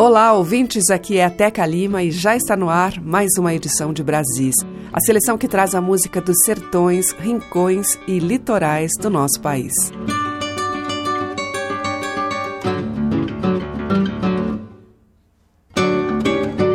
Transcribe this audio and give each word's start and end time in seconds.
Olá, 0.00 0.32
ouvintes, 0.32 0.88
aqui 0.88 1.18
é 1.18 1.26
a 1.26 1.28
Teca 1.28 1.66
Lima 1.66 2.02
e 2.02 2.10
já 2.10 2.34
está 2.34 2.56
no 2.56 2.70
ar 2.70 2.98
mais 3.02 3.28
uma 3.38 3.52
edição 3.52 3.92
de 3.92 4.02
Brasis, 4.02 4.54
a 4.90 4.98
seleção 4.98 5.36
que 5.36 5.46
traz 5.46 5.74
a 5.74 5.80
música 5.82 6.22
dos 6.22 6.38
sertões, 6.42 7.12
rincões 7.12 7.98
e 8.08 8.18
litorais 8.18 8.92
do 8.98 9.10
nosso 9.10 9.38
país. 9.42 9.74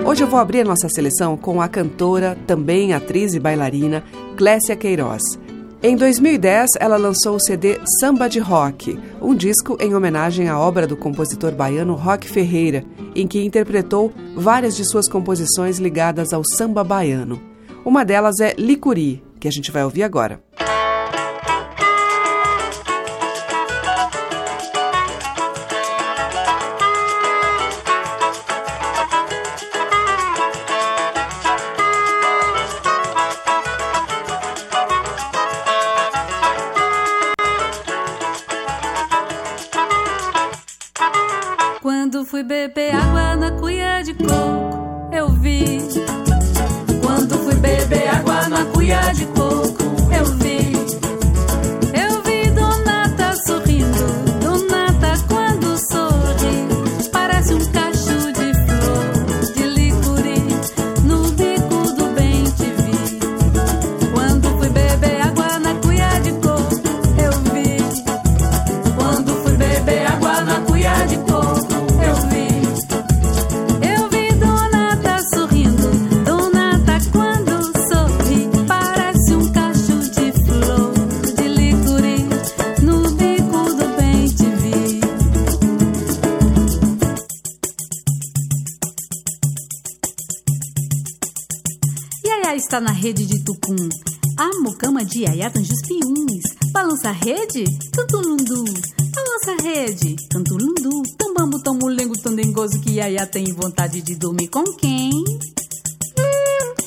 Hoje 0.05 0.23
eu 0.23 0.27
vou 0.27 0.39
abrir 0.39 0.63
nossa 0.63 0.87
seleção 0.87 1.35
com 1.35 1.59
a 1.59 1.67
cantora, 1.67 2.37
também 2.45 2.93
atriz 2.93 3.33
e 3.33 3.39
bailarina, 3.39 4.03
Clécia 4.37 4.75
Queiroz. 4.75 5.23
Em 5.83 5.95
2010, 5.95 6.71
ela 6.79 6.97
lançou 6.97 7.35
o 7.35 7.39
CD 7.39 7.79
Samba 7.99 8.27
de 8.27 8.39
Rock, 8.39 8.99
um 9.21 9.35
disco 9.35 9.77
em 9.79 9.93
homenagem 9.93 10.47
à 10.47 10.59
obra 10.59 10.87
do 10.87 10.97
compositor 10.97 11.51
baiano 11.51 11.93
Rock 11.93 12.27
Ferreira, 12.27 12.83
em 13.15 13.27
que 13.27 13.43
interpretou 13.43 14.11
várias 14.35 14.75
de 14.75 14.83
suas 14.83 15.07
composições 15.07 15.77
ligadas 15.77 16.33
ao 16.33 16.43
samba 16.43 16.83
baiano. 16.83 17.39
Uma 17.83 18.03
delas 18.03 18.39
é 18.39 18.55
Licuri, 18.57 19.23
que 19.39 19.47
a 19.47 19.51
gente 19.51 19.71
vai 19.71 19.83
ouvir 19.83 20.03
agora. 20.03 20.41
Rede 93.05 93.23
de 93.27 93.39
Tucum. 93.43 93.75
A 94.35 94.49
mucama 94.63 95.05
de 95.05 95.25
Yaya 95.25 95.51
tange 95.51 95.71
os 95.71 95.81
piumes. 95.87 96.43
Balança 96.71 97.09
a 97.09 97.11
rede, 97.11 97.63
cantulundu. 97.93 98.63
Balança 99.13 99.51
a 99.51 99.63
rede, 99.63 100.15
cantulundu. 100.31 101.03
Tão 101.15 101.31
bambu, 101.35 101.61
tão 101.61 101.77
dengoso 102.35 102.79
que 102.81 102.93
Yaya 102.93 103.27
tem 103.27 103.53
vontade 103.53 104.01
de 104.01 104.15
dormir 104.15 104.47
com 104.47 104.63
quem? 104.63 105.11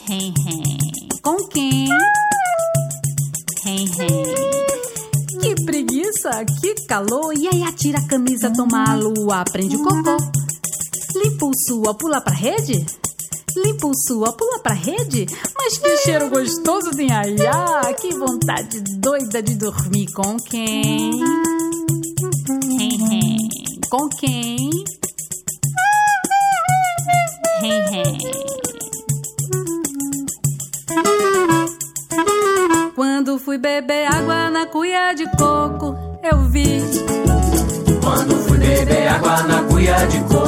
Hem, 0.08 0.34
hem. 0.44 1.08
Com 1.22 1.36
quem? 1.46 1.88
Que 5.40 5.54
preguiça, 5.64 6.44
que 6.60 6.74
calor. 6.86 7.32
Yaya 7.32 7.70
tira 7.70 8.00
a 8.00 8.08
camisa, 8.08 8.52
toma 8.52 8.90
a 8.90 8.96
lua, 8.96 9.44
prende 9.44 9.76
o 9.76 9.84
cocô. 9.84 10.16
Limpa 11.14 11.46
o 11.46 11.52
sua, 11.54 11.94
pula 11.94 12.20
pra 12.20 12.34
rede? 12.34 12.84
Limpa 13.64 13.86
o 13.86 13.92
sua, 14.06 14.32
pula 14.32 14.58
pra 14.60 14.74
rede? 14.74 15.26
Mas 15.56 15.78
que 15.78 15.96
cheiro 15.98 16.28
gostoso 16.30 16.90
aí! 16.98 17.36
Ah, 17.46 17.92
que 17.94 18.14
vontade 18.14 18.80
doida 18.98 19.42
de 19.42 19.54
dormir 19.56 20.06
com 20.12 20.36
quem? 20.36 21.18
Com 23.90 24.08
quem? 24.10 24.70
Quando 32.94 33.38
fui 33.38 33.58
beber 33.58 34.06
água 34.06 34.50
na 34.50 34.66
cuia 34.66 35.12
de 35.14 35.24
coco, 35.36 35.96
eu 36.22 36.42
vi. 36.44 36.80
Quando 38.02 38.36
fui 38.46 38.58
beber 38.58 39.08
água 39.08 39.42
na 39.42 39.62
cuia 39.64 40.06
de 40.06 40.20
coco, 40.20 40.47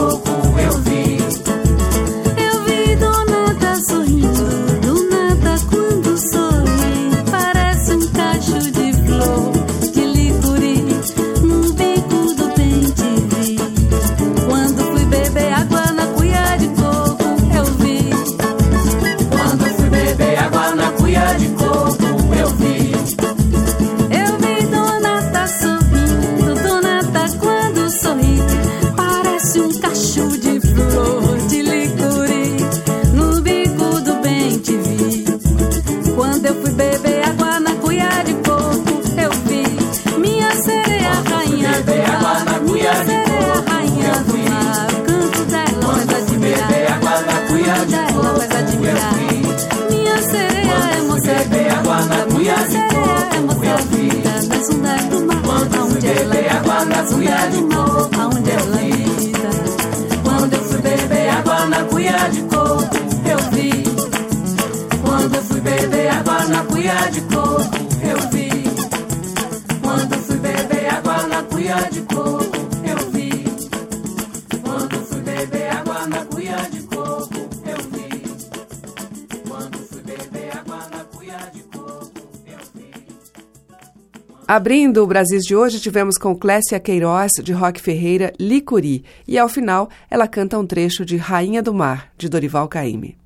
Abrindo 84.52 85.04
o 85.04 85.06
Brasis 85.06 85.44
de 85.44 85.54
hoje, 85.54 85.78
tivemos 85.78 86.18
com 86.18 86.34
Clécia 86.34 86.80
Queiroz, 86.80 87.30
de 87.40 87.52
Roque 87.52 87.80
Ferreira, 87.80 88.32
Licuri. 88.36 89.04
E 89.24 89.38
ao 89.38 89.48
final, 89.48 89.88
ela 90.10 90.26
canta 90.26 90.58
um 90.58 90.66
trecho 90.66 91.04
de 91.04 91.16
Rainha 91.16 91.62
do 91.62 91.72
Mar, 91.72 92.10
de 92.18 92.28
Dorival 92.28 92.66
Caymmi. 92.66 93.16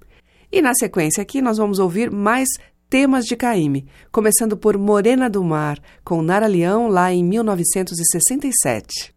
E 0.53 0.61
na 0.61 0.75
sequência 0.75 1.23
aqui, 1.23 1.41
nós 1.41 1.57
vamos 1.57 1.79
ouvir 1.79 2.11
mais 2.11 2.47
temas 2.91 3.25
de 3.25 3.37
Caymmi, 3.37 3.87
começando 4.13 4.55
por 4.55 4.77
Morena 4.77 5.31
do 5.31 5.43
Mar, 5.43 5.79
com 6.05 6.21
Nara 6.21 6.47
Leão, 6.47 6.89
lá 6.89 7.11
em 7.11 7.25
1967. 7.25 9.15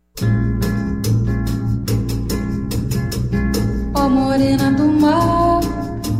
Ó 3.94 4.07
morena 4.07 4.71
do 4.71 4.88
mar, 4.94 5.60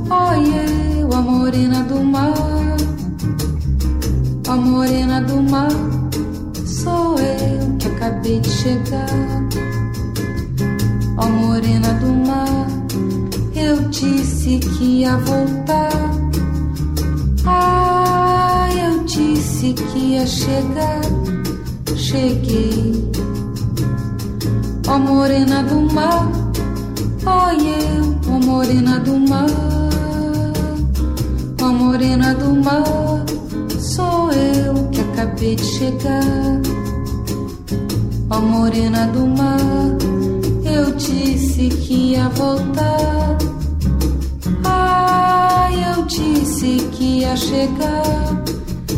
ó 0.10 0.34
eu 0.34 1.22
morena 1.22 1.82
do 1.84 2.04
mar, 2.04 2.57
morena 4.58 5.22
do 5.22 5.42
mar, 5.42 5.72
sou 6.66 7.18
eu 7.20 7.78
que 7.78 7.88
acabei 7.88 8.40
de 8.40 8.50
chegar. 8.50 9.10
Ó 11.18 11.28
morena 11.28 11.94
do 11.96 12.08
mar, 12.08 12.68
eu 13.56 13.88
disse 13.90 14.60
que 14.60 15.02
ia 15.02 15.18
voltar. 15.18 15.92
Ah, 17.46 18.70
eu 18.76 19.04
disse 19.04 19.74
que 19.74 20.00
ia 20.00 20.28
chegar, 20.28 21.02
cheguei. 21.96 23.12
Ó 24.88 24.98
morena 24.98 25.64
do 25.64 25.94
mar, 25.94 26.30
ó 27.26 27.52
eu, 27.52 28.16
ó 28.34 28.46
morena 28.46 29.00
do 29.00 29.20
mar 29.20 29.78
ó 31.68 31.74
morena 31.74 32.34
do 32.36 32.54
mar, 32.54 33.26
acabei 35.18 35.56
de 35.56 35.66
chegar. 35.66 36.62
Ó 38.30 38.40
morena 38.40 39.08
do 39.08 39.26
mar, 39.26 39.60
eu 40.64 40.92
disse 40.94 41.70
que 41.70 42.12
ia 42.12 42.30
voltar. 42.30 43.38
Ah, 44.64 45.70
eu 45.72 46.04
disse 46.04 46.88
que 46.92 47.22
ia 47.22 47.36
chegar, 47.36 48.44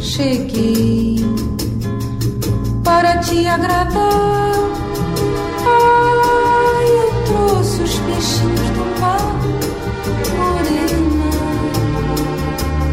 cheguei 0.01 1.23
para 2.83 3.17
te 3.19 3.47
agradar. 3.47 4.59
Ah, 5.65 6.81
eu 6.99 7.23
trouxe 7.27 7.81
os 7.81 7.99
peixinhos 7.99 8.69
do 8.71 8.99
mar, 8.99 9.35
morena 10.37 11.29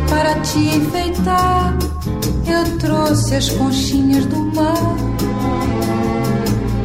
para 0.09 0.41
te 0.43 0.59
enfeitar, 0.77 1.76
eu 2.57 2.79
trouxe 2.79 3.35
as 3.35 3.49
conchinhas 3.51 4.25
do 4.27 4.39
mar, 4.55 4.97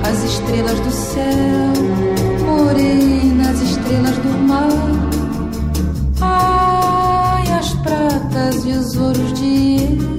as 0.04 0.24
estrelas 0.24 0.80
do 0.80 0.92
céu, 0.92 1.74
morenas 2.46 3.62
estrelas 3.62 4.18
do 4.18 4.38
mar. 4.48 4.70
Ai, 6.22 7.52
as 7.54 7.74
pratas 7.76 8.66
e 8.66 8.70
os 8.70 8.96
ouros 8.98 9.34
de 9.34 10.11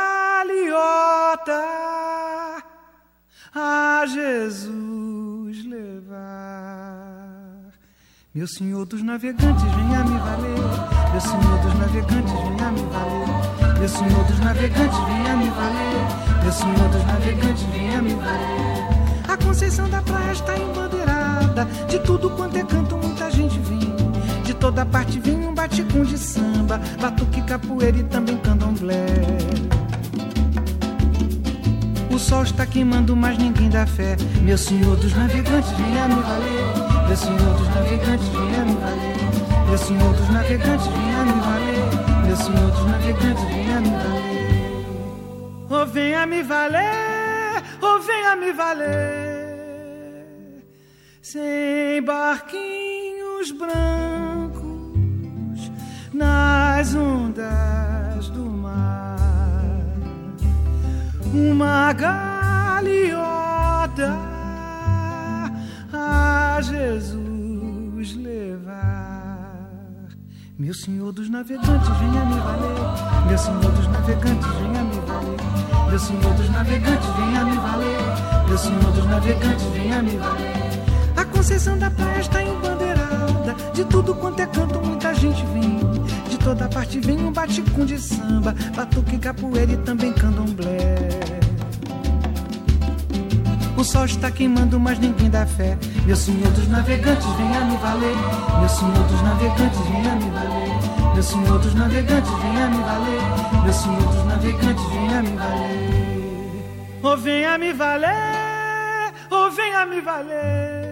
a 3.55 4.05
Jesus 4.07 5.65
levar. 5.67 7.05
Meu 8.35 8.49
senhor 8.49 8.87
dos 8.87 9.03
navegantes, 9.03 9.63
venha 9.63 10.03
me 10.05 10.19
valer. 10.19 10.59
Meu 11.13 11.21
senhor 11.21 11.59
dos 11.61 11.75
navegantes, 11.79 12.33
venha 12.33 12.71
me 12.73 12.83
valer. 12.87 13.79
Meu 13.79 13.89
senhor 13.89 14.25
dos 14.25 14.39
navegantes, 14.41 14.99
venha 14.99 15.37
me 15.37 15.51
valer. 15.51 16.43
Meu 16.43 16.53
senhor 16.53 16.89
dos 16.89 17.05
navegantes, 17.05 17.63
venha 17.65 18.03
me 18.03 18.15
valer. 18.15 19.29
A 19.29 19.37
Conceição 19.37 19.89
da 19.91 20.01
Praia 20.01 20.33
está 20.33 20.57
embandeirada. 20.57 21.67
De 21.87 21.99
tudo 22.01 22.31
quanto 22.31 22.57
é 22.57 22.65
canto, 22.65 22.97
muita 22.97 23.31
gente 23.31 23.59
vem. 23.61 24.04
Toda 24.65 24.87
parte 24.87 25.21
vem 25.21 25.47
um 25.47 25.53
baticum 25.53 26.05
de 26.05 26.17
samba, 26.17 26.81
batuque, 26.99 27.43
capoeira 27.43 27.99
e 27.99 28.05
também 28.05 28.39
candomblé. 28.39 29.05
O 32.11 32.19
sol 32.19 32.45
está 32.45 32.65
queimando, 32.65 33.15
mas 33.15 33.37
ninguém 33.37 33.69
dá 33.69 33.87
fé. 33.87 34.17
Meu 34.41 34.57
senhor 34.57 34.97
dos 34.97 35.15
navegantes, 35.15 35.71
venha 35.73 36.09
me 36.09 36.15
valer. 36.15 37.07
Meu 37.07 37.15
senhor 37.15 37.59
dos 37.59 37.69
navegantes, 37.75 38.29
venha 38.29 38.65
me 38.65 38.75
valer. 38.75 39.67
Meu 39.69 39.77
senhor 39.77 40.15
dos 40.15 40.29
navegantes, 40.31 40.87
venha 40.87 41.25
me 41.27 41.41
valer. 41.43 42.27
Meu 42.27 42.37
senhor 42.39 42.71
dos 42.71 42.87
navegantes, 42.87 43.45
venha 43.45 43.81
me 43.83 43.91
valer. 43.91 44.47
Oh, 45.69 45.87
venha 45.87 46.27
me 46.27 46.43
valer, 46.43 47.63
oh, 47.83 48.01
venha 48.01 48.35
me 48.35 48.51
valer. 48.55 49.45
Sem 51.21 52.01
barquinhos 53.45 53.53
brancos 53.53 54.91
nas 56.13 56.95
ondas 56.95 58.29
do 58.31 58.45
mar 58.45 59.19
uma 61.35 61.93
galeota 61.93 63.37
a 65.93 66.59
Jesus 66.63 68.15
levar. 68.17 69.91
Meu 70.57 70.73
senhor 70.73 71.13
dos 71.13 71.29
navegantes, 71.29 71.89
venha 71.99 72.25
me 72.25 72.39
valer. 72.39 73.27
Meu 73.27 73.37
senhor 73.39 73.73
dos 73.73 73.89
navegantes, 73.89 74.47
venha 74.47 74.85
me 74.85 75.01
valer. 75.01 75.37
Meu 75.89 75.99
senhor 75.99 76.35
dos 76.35 76.51
navegantes, 76.51 77.09
venha 77.17 77.45
me 77.45 77.57
valer. 77.57 77.99
Meu 78.49 78.59
senhor 78.59 78.93
dos 78.93 79.07
navegantes, 79.07 79.65
venha 79.67 80.03
me 80.03 80.17
valer. 80.17 80.65
A 81.17 81.25
Conceição 81.25 81.77
da 81.79 81.91
Praia 81.91 82.21
está 82.21 82.43
De 83.73 83.85
tudo 83.85 84.15
quanto 84.15 84.41
é 84.41 84.47
canto, 84.47 84.81
muita 84.81 85.15
gente 85.15 85.45
vem. 85.47 85.79
De 86.29 86.39
toda 86.39 86.69
parte 86.69 87.01
vem 87.01 87.19
um 87.19 87.33
baticum 87.33 87.85
de 87.85 87.99
samba, 87.99 88.55
batuque, 88.75 89.19
capoeira 89.19 89.73
e 89.73 89.77
também 89.79 90.13
candomblé. 90.13 91.09
O 93.77 93.83
sol 93.83 94.05
está 94.05 94.31
queimando, 94.31 94.79
mas 94.79 94.99
ninguém 94.99 95.29
dá 95.29 95.45
fé. 95.45 95.77
Meu 96.07 96.17
senhor 96.17 96.51
dos 96.53 96.69
navegantes, 96.69 97.27
venha 97.37 97.61
me 97.65 97.77
valer. 97.77 98.17
Meu 98.61 98.69
senhor 98.69 99.05
dos 99.09 99.23
navegantes, 99.23 99.81
venha 99.81 100.15
me 100.15 100.31
valer. 100.31 101.15
Meu 101.15 101.23
senhor 101.23 101.59
dos 101.59 101.75
navegantes, 101.75 102.31
venha 102.31 102.67
me 102.69 102.83
valer. 102.83 103.63
Meu 103.65 103.73
senhor 103.73 104.15
dos 104.15 104.25
navegantes, 104.27 104.85
venha 104.85 105.23
me 105.23 105.37
valer. 105.37 106.05
Oh, 107.03 107.17
venha 107.17 107.59
me 107.59 107.73
valer. 107.73 109.13
Oh, 109.31 109.51
venha 109.51 109.87
me 109.87 110.01
valer. 110.01 110.84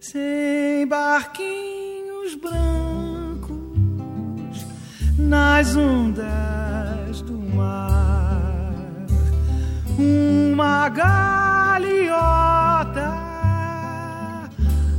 Sem 0.00 0.86
barquinhos 0.88 2.34
brancos 2.36 3.58
nas 5.18 5.76
ondas 5.76 7.20
do 7.20 7.38
mar 7.54 8.72
uma 9.98 10.88
galeota 10.88 12.00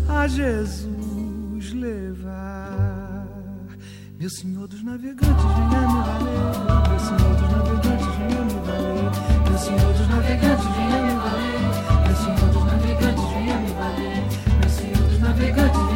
a 0.08 0.28
Jesus 0.28 1.74
levar. 1.74 3.28
Meu 4.20 4.30
senhor 4.30 4.68
dos 4.68 4.84
navegantes, 4.84 5.26
venha 5.26 5.82
me 5.82 6.04
valer. 6.04 6.90
Meu 6.90 7.00
senhor 7.00 7.34
dos 7.36 7.50
navegantes, 7.50 8.06
venha 8.18 8.42
me 8.46 8.54
valer. 8.68 9.10
Meu 9.50 9.58
senhor 9.58 9.94
dos 9.94 10.08
navegantes, 10.10 10.66
venha 10.66 11.02
me 11.02 11.10
valer. 11.10 11.21
Senhor 15.54 15.91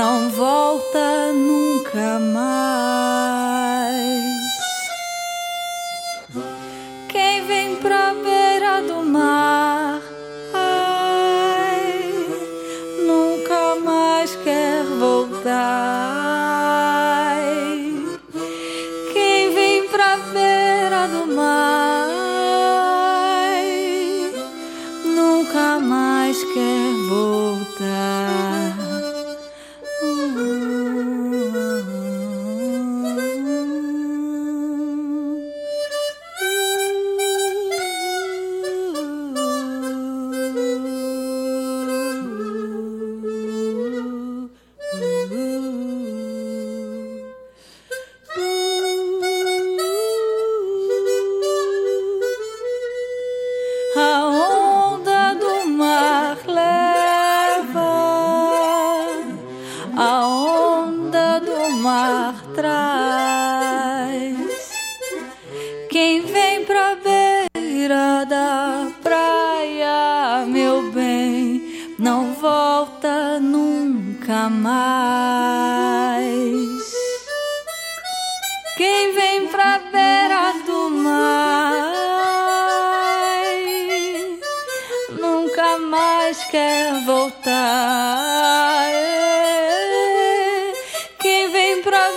não 0.00 0.30
volta 0.30 1.30
nunca 1.34 2.18
mais. 2.18 2.59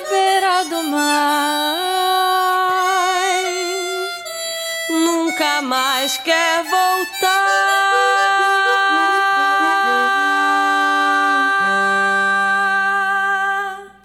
Beira 0.10 0.64
do 0.66 0.84
mar 0.84 1.94
nunca 5.34 5.62
mais 5.62 6.18
quer 6.18 6.64
voltar. 6.64 7.64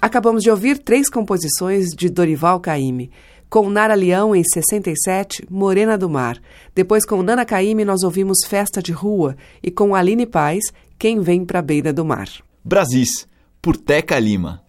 Acabamos 0.01 0.43
de 0.43 0.51
ouvir 0.51 0.79
três 0.79 1.11
composições 1.11 1.89
de 1.91 2.09
Dorival 2.09 2.61
Caymmi. 2.61 3.11
Com 3.51 3.69
Nara 3.71 3.95
Leão, 3.95 4.35
em 4.35 4.43
67, 4.45 5.47
Morena 5.51 5.97
do 5.97 6.09
Mar. 6.09 6.39
Depois, 6.75 7.07
com 7.07 7.23
Nana 7.23 7.47
Caymmi, 7.47 7.85
nós 7.85 8.03
ouvimos 8.03 8.39
Festa 8.47 8.83
de 8.83 8.93
Rua. 8.93 9.37
E 9.63 9.71
com 9.71 9.95
Aline 9.95 10.27
Paz, 10.27 10.65
Quem 10.99 11.21
Vem 11.21 11.45
Pra 11.45 11.63
Beira 11.63 11.93
do 11.93 12.05
Mar. 12.05 12.29
Brasis, 12.63 13.27
por 13.63 13.77
Teca 13.77 14.19
Lima. 14.19 14.68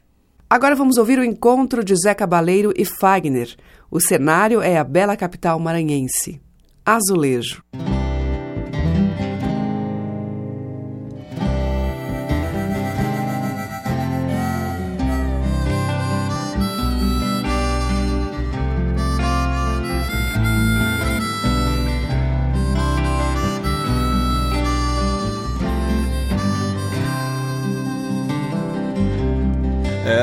Agora 0.52 0.76
vamos 0.76 0.98
ouvir 0.98 1.20
o 1.20 1.24
encontro 1.24 1.84
de 1.84 1.94
Zé 1.96 2.16
Cabaleiro 2.16 2.74
e 2.76 2.84
Fagner. 2.84 3.56
O 3.92 4.02
cenário 4.02 4.64
é 4.64 4.80
a 4.80 4.84
bela 4.84 5.16
capital 5.16 5.60
maranhense. 5.60 6.42
Azulejo. 6.84 7.64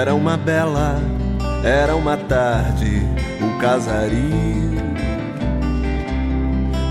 Era 0.06 0.14
uma 0.14 0.36
bela, 0.36 1.00
era 1.64 1.96
uma 1.96 2.16
tarde, 2.16 3.02
o 3.42 3.58
casario. 3.60 4.76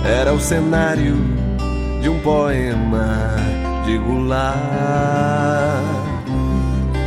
Era 0.03 0.33
o 0.33 0.39
cenário 0.39 1.15
de 2.01 2.09
um 2.09 2.19
poema 2.19 3.37
de 3.85 3.97
Goulart. 3.99 4.59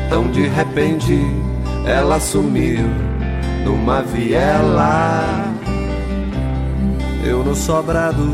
Tão 0.08 0.30
de 0.30 0.48
repente 0.48 1.14
ela 1.84 2.18
sumiu 2.18 2.88
numa 3.66 4.00
viela. 4.00 5.52
Eu 7.22 7.44
no 7.44 7.54
sobrado 7.54 8.32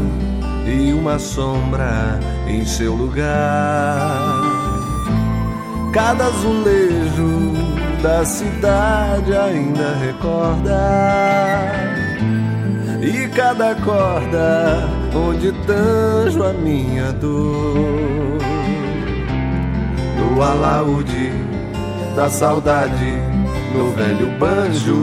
e 0.65 0.93
uma 0.93 1.19
sombra 1.19 2.21
em 2.47 2.65
seu 2.65 2.95
lugar. 2.95 4.63
Cada 5.93 6.27
azulejo 6.27 7.64
da 8.05 8.23
cidade 8.23 9.35
ainda 9.35 9.95
recorda. 9.95 10.79
E 13.01 13.27
cada 13.29 13.75
corda 13.77 14.91
onde 15.15 15.51
tanjo 15.67 16.45
a 16.45 16.53
minha 16.53 17.13
dor. 17.13 18.39
No 20.19 20.43
alaúde 20.43 21.33
da 22.15 22.29
saudade, 22.29 23.15
no 23.75 23.91
velho 23.93 24.39
banjo, 24.39 24.95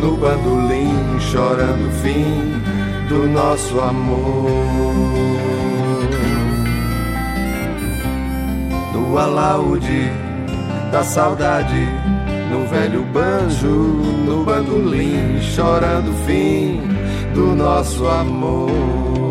no 0.00 0.16
bandolim, 0.16 1.18
chorando 1.18 1.88
o 1.88 1.92
fim 2.02 2.62
do 3.08 3.26
nosso 3.30 3.80
amor. 3.80 4.48
No 8.92 9.18
alaúde 9.18 10.08
da 10.92 11.02
saudade, 11.02 11.88
no 12.50 12.66
velho 12.66 13.02
banjo, 13.12 13.68
no 14.26 14.44
bandolim, 14.44 15.40
chorando 15.40 16.10
o 16.10 16.26
fim 16.26 16.80
do 17.34 17.54
nosso 17.54 18.06
amor. 18.06 19.23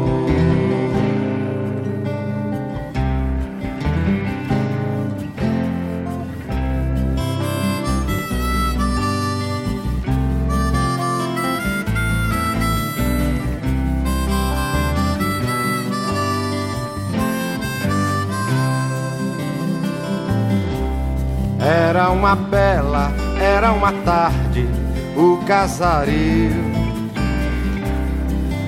Uma 23.84 23.92
tarde, 24.06 24.66
o 25.14 25.44
casario. 25.46 26.54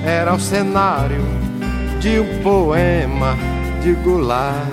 Era 0.04 0.34
o 0.34 0.38
cenário 0.38 1.24
de 2.00 2.20
um 2.20 2.42
poema 2.42 3.34
de 3.82 3.94
Goulart. 3.94 4.68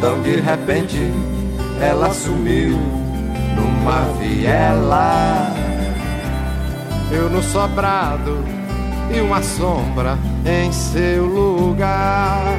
Tão 0.00 0.22
de 0.22 0.40
repente 0.40 0.96
ela 1.78 2.08
sumiu 2.14 2.78
numa 3.54 4.00
viela. 4.18 5.54
eu 7.12 7.28
no 7.28 7.42
sobrado 7.42 8.42
e 9.14 9.20
uma 9.20 9.42
sombra 9.42 10.16
em 10.46 10.72
seu 10.72 11.26
lugar. 11.26 12.56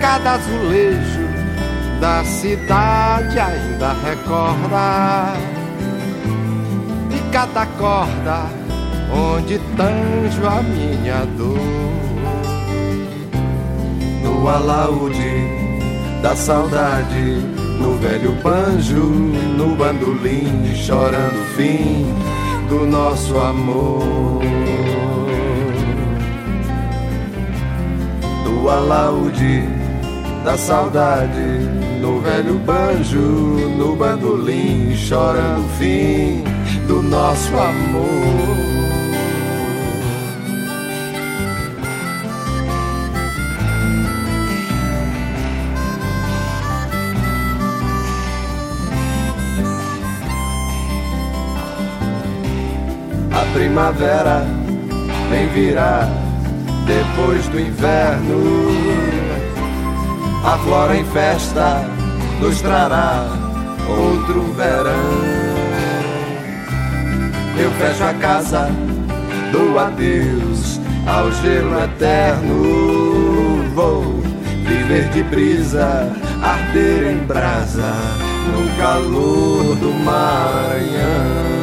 Cada 0.00 0.32
azulejo 0.32 1.27
da 2.00 2.24
cidade 2.24 3.38
ainda 3.38 3.92
recorda 4.04 5.34
e 7.10 7.32
cada 7.32 7.66
corda 7.78 8.46
onde 9.12 9.58
tanjo 9.76 10.46
a 10.46 10.62
minha 10.62 11.24
dor. 11.36 11.58
No 14.22 14.48
alaúde 14.48 15.58
da 16.22 16.36
saudade, 16.36 17.40
no 17.80 17.96
velho 17.98 18.32
banjo, 18.42 19.04
no 19.56 19.74
bandolim, 19.74 20.74
chorando 20.74 21.40
o 21.40 21.44
fim 21.56 22.06
do 22.68 22.86
nosso 22.86 23.36
amor. 23.38 24.42
No 28.44 28.68
alaúde 28.68 29.77
da 30.44 30.56
saudade, 30.56 31.40
no 32.00 32.20
velho 32.20 32.58
banjo, 32.58 33.18
no 33.76 33.96
bandolim, 33.96 34.94
chorando 34.96 35.64
o 35.64 35.68
fim 35.78 36.44
do 36.86 37.02
nosso 37.02 37.54
amor. 37.56 38.78
primavera 53.58 54.46
vem 55.30 55.48
virar 55.48 56.08
depois 56.86 57.46
do 57.48 57.58
inverno. 57.58 59.17
A 60.44 60.58
flora 60.58 60.96
em 60.96 61.04
festa 61.06 61.84
nos 62.40 62.60
trará 62.60 63.26
outro 63.88 64.42
verão. 64.52 65.38
Eu 67.58 67.70
fecho 67.72 68.04
a 68.04 68.14
casa, 68.14 68.70
dou 69.52 69.78
adeus 69.78 70.80
ao 71.06 71.32
gelo 71.32 71.82
eterno. 71.82 73.64
Vou 73.74 74.02
viver 74.64 75.08
de 75.10 75.22
brisa, 75.24 76.08
arder 76.42 77.12
em 77.12 77.26
brasa 77.26 77.92
no 78.52 78.76
calor 78.78 79.74
do 79.76 79.92
Maranhão. 80.04 81.57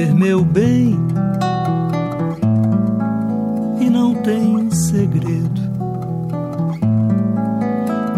ser 0.00 0.14
meu 0.14 0.42
bem 0.42 0.98
e 3.78 3.90
não 3.90 4.14
tem 4.14 4.70
segredo. 4.70 5.60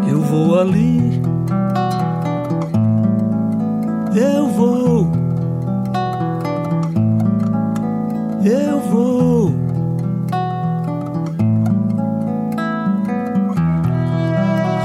Eu 0.09 0.21
vou 0.21 0.61
ali, 0.61 1.21
eu 4.15 4.47
vou, 4.49 5.11
eu 8.45 8.81
vou. 8.89 9.53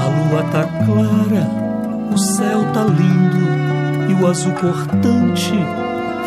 A 0.00 0.06
lua 0.16 0.42
tá 0.50 0.64
clara, 0.84 1.48
o 2.12 2.18
céu 2.18 2.60
tá 2.72 2.82
lindo 2.82 4.10
e 4.10 4.20
o 4.20 4.26
azul 4.26 4.52
cortante 4.54 5.87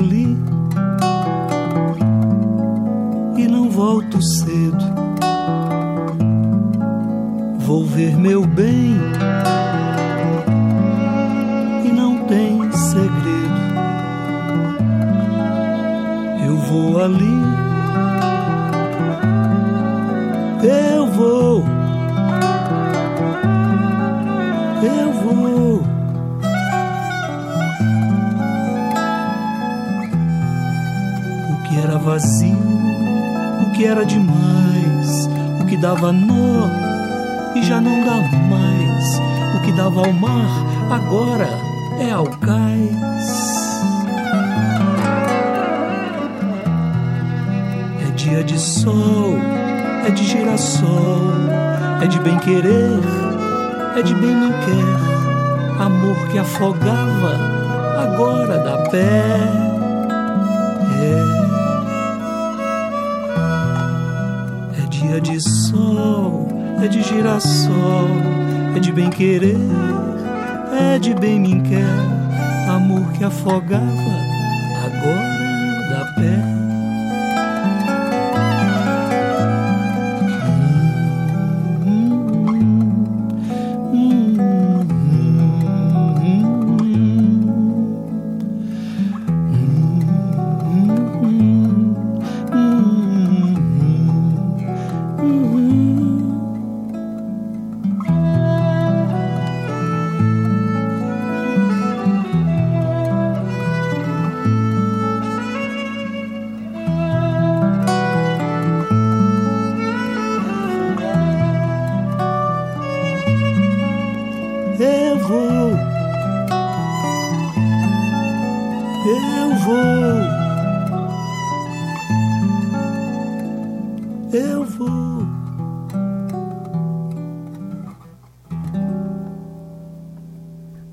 ali 0.00 0.36
e 3.36 3.46
não 3.46 3.70
volto 3.70 4.20
cedo. 4.22 4.84
Vou 7.58 7.84
ver 7.84 8.16
meu 8.16 8.46
bem. 8.46 8.69
Não 37.80 38.04
dá 38.04 38.20
mais. 38.48 39.20
O 39.56 39.60
que 39.62 39.72
dava 39.72 40.00
ao 40.06 40.12
mar 40.12 40.48
agora 40.90 41.48
é 41.98 42.10
ao 42.10 42.26
cais. 42.26 43.30
É 48.06 48.10
dia 48.12 48.44
de 48.44 48.58
sol, 48.58 49.34
é 50.06 50.10
de 50.10 50.24
girassol, 50.24 51.32
é 52.02 52.06
de 52.06 52.18
bem 52.20 52.38
querer, 52.38 53.00
é 53.96 54.02
de 54.02 54.14
bem 54.14 54.34
me 54.34 54.48
quer. 54.48 55.10
Amor 55.82 56.16
que 56.30 56.38
afogava, 56.38 57.34
agora 57.98 58.58
dá 58.58 58.76
pé. 58.90 59.24
É. 61.02 61.40
É 64.82 64.86
dia 64.88 65.20
de 65.20 65.40
sol, 65.40 66.19
é 66.82 66.88
de 66.88 67.02
girassol, 67.02 68.08
é 68.74 68.78
de 68.78 68.92
bem 68.92 69.10
querer, 69.10 69.56
é 70.72 70.98
de 70.98 71.14
bem 71.14 71.38
me 71.38 71.60
quer. 71.60 71.84
Amor 72.68 73.12
que 73.12 73.24
afogava, 73.24 74.29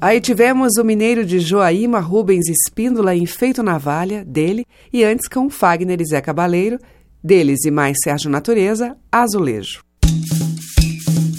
Aí 0.08 0.22
tivemos 0.22 0.78
o 0.78 0.86
mineiro 0.86 1.26
de 1.26 1.38
Joaíma 1.38 2.00
Rubens 2.00 2.48
Espíndola 2.48 3.14
em 3.14 3.26
Feito 3.26 3.62
na 3.62 3.78
Valha, 3.78 4.24
dele, 4.24 4.66
e 4.94 5.04
antes 5.04 5.28
com 5.28 5.50
Fagner 5.50 6.00
e 6.00 6.06
Zé 6.06 6.22
Cabaleiro, 6.22 6.80
deles 7.22 7.66
e 7.66 7.72
mais 7.72 7.98
Sérgio 8.02 8.30
Natureza, 8.30 8.96
Azulejo. 9.12 9.84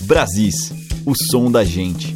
Brasis, 0.04 0.70
o 1.06 1.14
som 1.30 1.50
da 1.50 1.64
gente. 1.64 2.14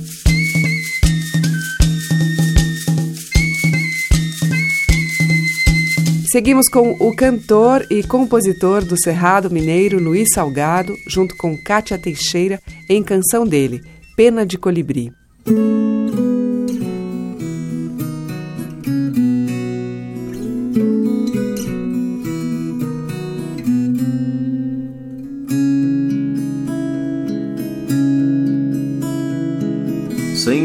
Seguimos 6.31 6.69
com 6.69 6.91
o 7.01 7.17
cantor 7.17 7.87
e 7.91 8.03
compositor 8.03 8.85
do 8.85 9.03
Cerrado 9.03 9.51
Mineiro, 9.51 9.99
Luiz 9.99 10.29
Salgado, 10.35 10.95
junto 11.09 11.35
com 11.35 11.57
Cátia 11.65 11.99
Teixeira, 11.99 12.61
em 12.91 13.03
canção 13.03 13.47
dele, 13.47 13.81
Pena 14.15 14.45
de 14.45 14.59
Colibri. 14.59 15.11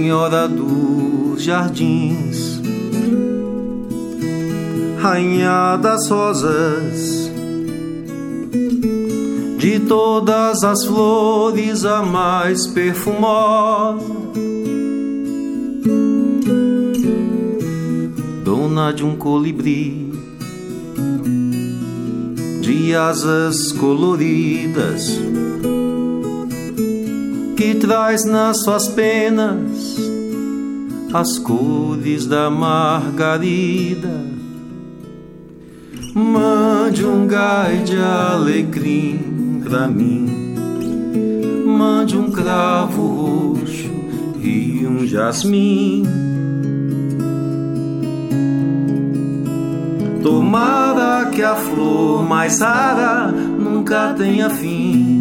Senhora 0.07 0.47
dos 0.47 1.43
Jardins, 1.43 2.61
Rainha 5.01 5.75
das 5.75 6.07
Rosas, 6.07 7.29
de 9.57 9.81
todas 9.81 10.63
as 10.63 10.85
flores 10.85 11.83
a 11.83 12.03
mais 12.03 12.67
perfumosa, 12.67 13.99
dona 18.45 18.93
de 18.93 19.03
um 19.03 19.17
colibri, 19.17 20.09
de 22.61 22.95
asas 22.95 23.73
coloridas 23.73 25.19
que 27.57 27.75
traz 27.75 28.23
nas 28.23 28.63
suas 28.63 28.87
penas 28.87 29.66
as 31.19 31.39
cores 31.39 32.27
da 32.27 32.47
margarida. 32.47 34.23
Mande 36.13 37.03
um 37.05 37.25
gai 37.25 37.77
de 37.77 37.97
alecrim 37.97 39.61
pra 39.63 39.87
mim, 39.87 40.55
mande 41.65 42.15
um 42.17 42.31
cravo 42.31 43.55
roxo 43.55 43.89
e 44.39 44.85
um 44.85 45.07
jasmim. 45.07 46.03
Tomara 50.21 51.31
que 51.31 51.41
a 51.41 51.55
flor 51.55 52.23
mais 52.23 52.59
rara 52.59 53.31
nunca 53.31 54.13
tenha 54.13 54.49
fim 54.49 55.17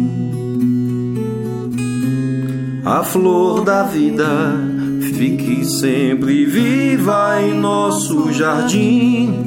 a 2.85 3.03
flor 3.03 3.65
da 3.65 3.83
vida 3.83 4.76
fique 5.17 5.65
sempre 5.65 6.45
viva 6.45 7.41
em 7.41 7.59
nosso 7.59 8.31
jardim. 8.31 9.43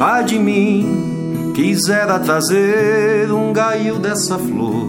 Ai 0.00 0.24
de 0.24 0.38
mim, 0.38 1.52
quisera 1.54 2.20
trazer 2.20 3.32
um 3.32 3.52
gaio 3.52 3.98
dessa 3.98 4.38
flor 4.38 4.86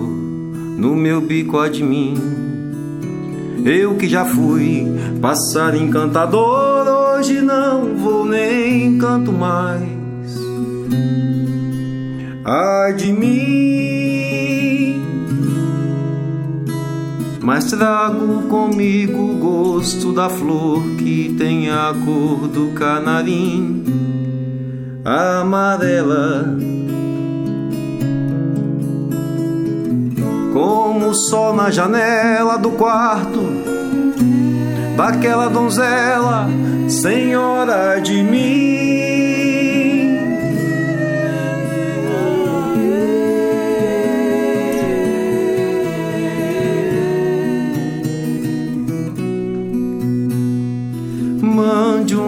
no 0.78 0.96
meu 0.96 1.20
bico 1.20 1.58
a 1.58 1.68
de 1.68 1.84
mim. 1.84 2.13
Eu 3.65 3.96
que 3.96 4.08
já 4.08 4.24
fui 4.24 4.86
passar 5.20 5.76
encantador, 5.76 6.88
hoje 6.88 7.41
não 7.41 7.96
vou 7.96 8.24
nem 8.24 9.00
canto 9.00 9.32
mais. 9.32 9.89
Ai 12.46 12.94
de 12.94 13.12
mim. 13.12 13.94
Mas 17.45 17.65
trago 17.65 18.41
comigo 18.49 19.19
o 19.19 19.36
gosto 19.36 20.12
da 20.12 20.27
flor 20.27 20.81
que 20.97 21.36
tem 21.38 21.69
a 21.69 21.93
cor 22.03 22.47
do 22.47 22.69
canarim 22.73 23.86
amarela. 25.05 26.58
Como 30.51 31.10
o 31.10 31.13
sol 31.13 31.55
na 31.55 31.69
janela 31.69 32.58
do 32.58 32.71
quarto 32.71 33.41
daquela 34.97 35.47
donzela, 35.47 36.47
senhora 36.89 37.99
de 37.99 38.23
mim. 38.23 38.94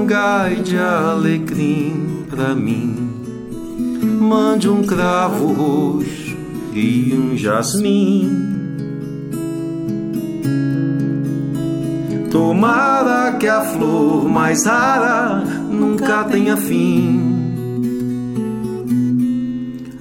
Mande 0.08 0.14
um 0.14 0.20
gai 0.22 0.56
de 0.56 0.78
alecrim 0.78 2.26
pra 2.30 2.56
mim. 2.56 2.96
Mande 4.22 4.70
um 4.70 4.82
cravo 4.82 5.52
roxo 5.52 6.38
e 6.74 7.14
um 7.14 7.36
jasmim. 7.36 8.30
Tomara 12.32 13.34
que 13.34 13.48
a 13.48 13.62
flor 13.62 14.30
mais 14.30 14.66
rara 14.66 15.44
nunca 15.70 16.24
tenha 16.24 16.56
fim. 16.56 17.36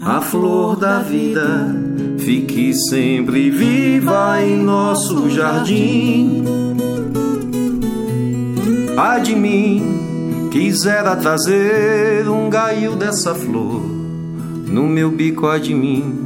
A 0.00 0.20
flor 0.20 0.76
da 0.76 1.00
vida 1.00 1.74
fique 2.18 2.72
sempre 2.74 3.50
viva 3.50 4.40
em 4.40 4.62
nosso 4.62 5.28
jardim. 5.30 6.65
Ai 8.98 9.20
de 9.20 9.36
mim, 9.36 10.48
quisera 10.50 11.14
trazer 11.16 12.26
um 12.30 12.48
gaio 12.48 12.96
dessa 12.96 13.34
flor 13.34 13.82
no 14.66 14.84
meu 14.88 15.10
bico 15.10 15.46
de 15.58 15.74
mim. 15.74 16.24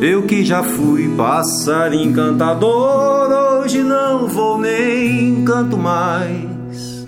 Eu 0.00 0.24
que 0.24 0.44
já 0.44 0.64
fui 0.64 1.08
passarinho 1.16 2.10
encantador, 2.10 3.30
hoje 3.30 3.84
não 3.84 4.26
vou 4.26 4.58
nem 4.58 5.44
canto 5.44 5.78
mais. 5.78 7.06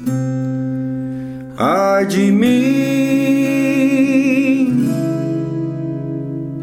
Ai 1.57 2.07
de 2.07 2.31
mim, 2.31 2.55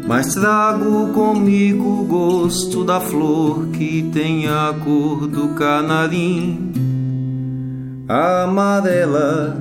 mas 0.06 0.34
trago 0.34 1.08
comigo 1.12 2.00
o 2.00 2.04
gosto 2.04 2.84
da 2.84 3.00
flor 3.00 3.66
que 3.66 4.08
tem 4.14 4.48
a 4.48 4.74
cor 4.82 5.26
do 5.26 5.48
canarim 5.48 6.71
amarela 8.12 9.56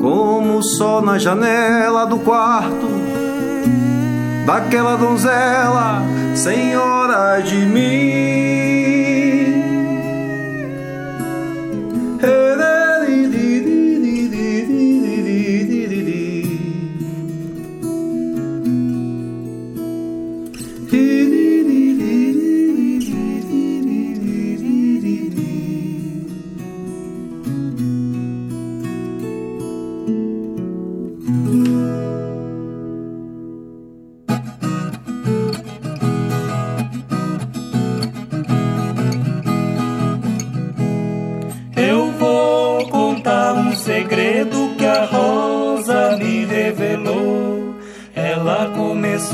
como 0.00 0.58
o 0.58 0.62
sol 0.62 1.02
na 1.02 1.18
janela 1.18 2.06
do 2.06 2.18
quarto 2.18 2.86
daquela 4.46 4.96
donzela, 4.96 6.02
senhora 6.34 7.40
de 7.40 7.56
mim. 7.66 8.84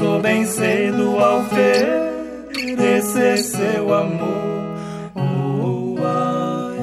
Começou 0.01 0.21
bem 0.21 0.47
cedo 0.47 1.19
a 1.19 1.37
oferecer 1.37 3.37
seu 3.37 3.93
amor. 3.93 4.79
Oh, 5.15 5.95
ai. 6.03 6.81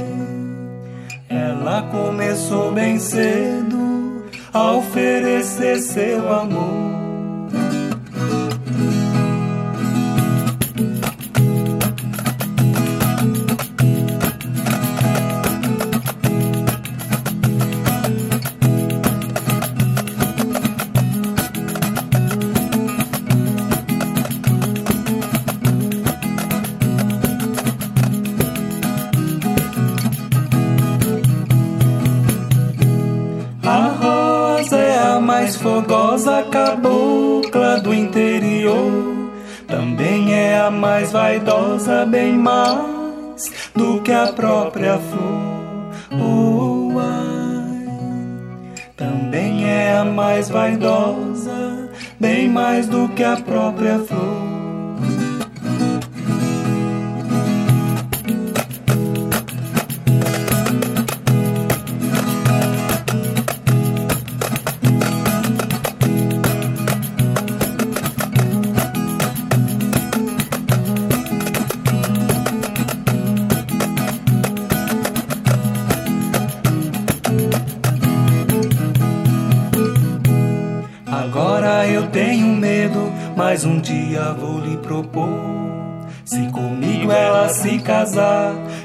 Ela 1.27 1.81
começou 1.89 2.71
bem 2.73 2.99
cedo 2.99 4.23
a 4.53 4.73
oferecer 4.73 5.79
seu 5.79 6.31
amor. 6.31 6.96
Bem 42.17 42.33
mais 42.33 43.51
do 43.75 44.01
que 44.01 44.11
a 44.11 44.33
própria 44.33 44.97
flor. 44.97 45.37
Também 48.95 49.69
é 49.69 49.95
a 49.95 50.03
mais 50.03 50.49
vaidosa, 50.49 51.91
bem 52.19 52.49
mais 52.49 52.87
do 52.87 53.07
que 53.09 53.23
a 53.23 53.37
própria 53.37 53.99
flor. 53.99 54.26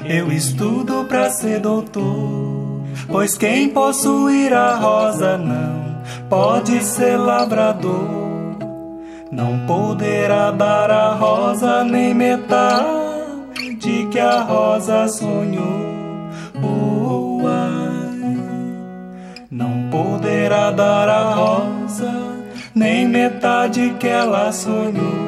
Eu 0.05 0.31
estudo 0.31 1.05
pra 1.05 1.29
ser 1.29 1.59
doutor. 1.59 2.83
Pois 3.07 3.37
quem 3.37 3.69
possuir 3.69 4.53
a 4.53 4.75
rosa 4.75 5.37
não 5.37 6.01
pode 6.29 6.83
ser 6.83 7.17
lavrador. 7.17 8.23
Não 9.31 9.65
poderá 9.65 10.51
dar 10.51 10.91
a 10.91 11.13
rosa 11.13 11.83
nem 11.83 12.13
metade 12.13 14.07
que 14.11 14.19
a 14.19 14.41
rosa 14.41 15.07
sonhou. 15.07 15.93
Não 19.53 19.87
poderá 19.91 20.71
dar 20.71 21.07
a 21.07 21.33
rosa 21.35 22.11
nem 22.73 23.07
metade 23.07 23.95
que 23.99 24.07
ela 24.07 24.51
sonhou. 24.51 25.22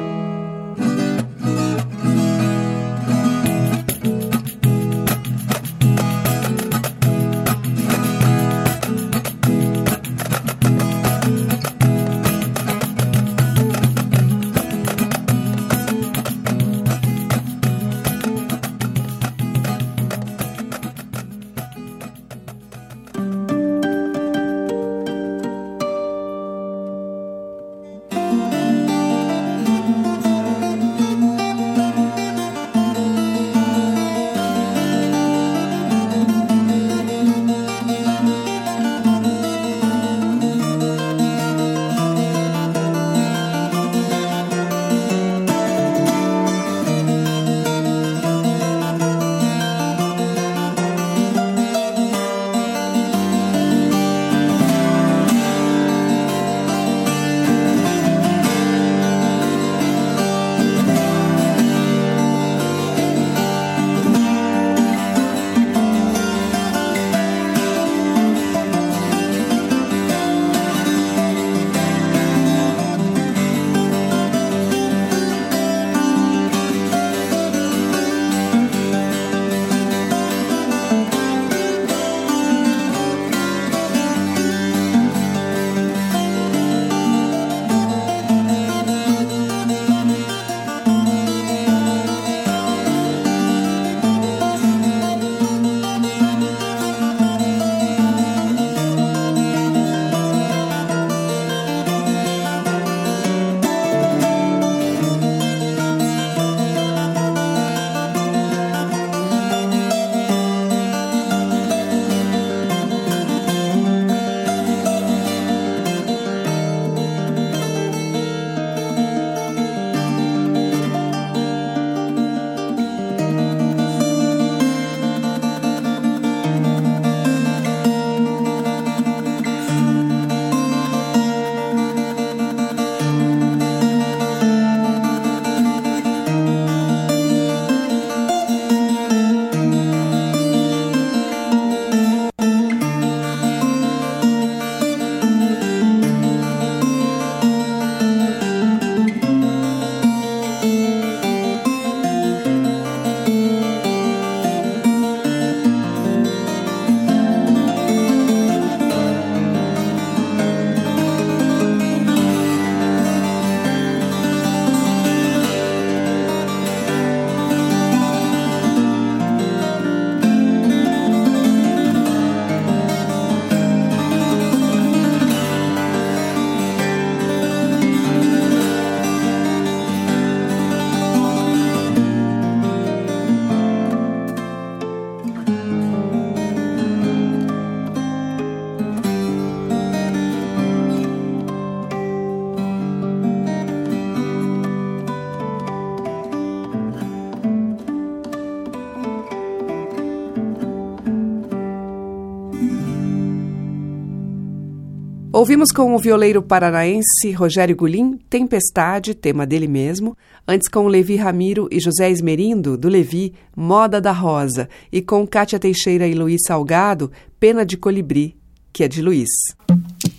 Ouvimos 205.56 205.72
com 205.72 205.94
o 205.94 205.98
violeiro 205.98 206.42
paranaense 206.42 207.32
Rogério 207.32 207.74
Gulim, 207.74 208.18
Tempestade, 208.28 209.14
tema 209.14 209.46
dele 209.46 209.66
mesmo, 209.66 210.14
antes 210.46 210.68
com 210.68 210.86
Levi 210.86 211.16
Ramiro 211.16 211.66
e 211.72 211.80
José 211.80 212.10
Esmerindo, 212.10 212.76
do 212.76 212.90
Levi, 212.90 213.32
Moda 213.56 213.98
da 213.98 214.12
Rosa, 214.12 214.68
e 214.92 215.00
com 215.00 215.26
Kátia 215.26 215.58
Teixeira 215.58 216.06
e 216.06 216.12
Luiz 216.12 216.42
Salgado, 216.46 217.10
Pena 217.40 217.64
de 217.64 217.78
Colibri, 217.78 218.36
que 218.70 218.84
é 218.84 218.88
de 218.88 219.00
Luiz. 219.00 219.30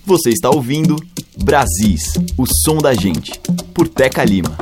Você 0.08 0.32
está 0.32 0.50
ouvindo 0.50 0.96
Brasis, 1.44 2.14
o 2.36 2.48
som 2.66 2.80
da 2.80 2.96
gente, 2.96 3.40
por 3.76 3.88
Teca 3.88 4.24
Lima. 4.24 4.58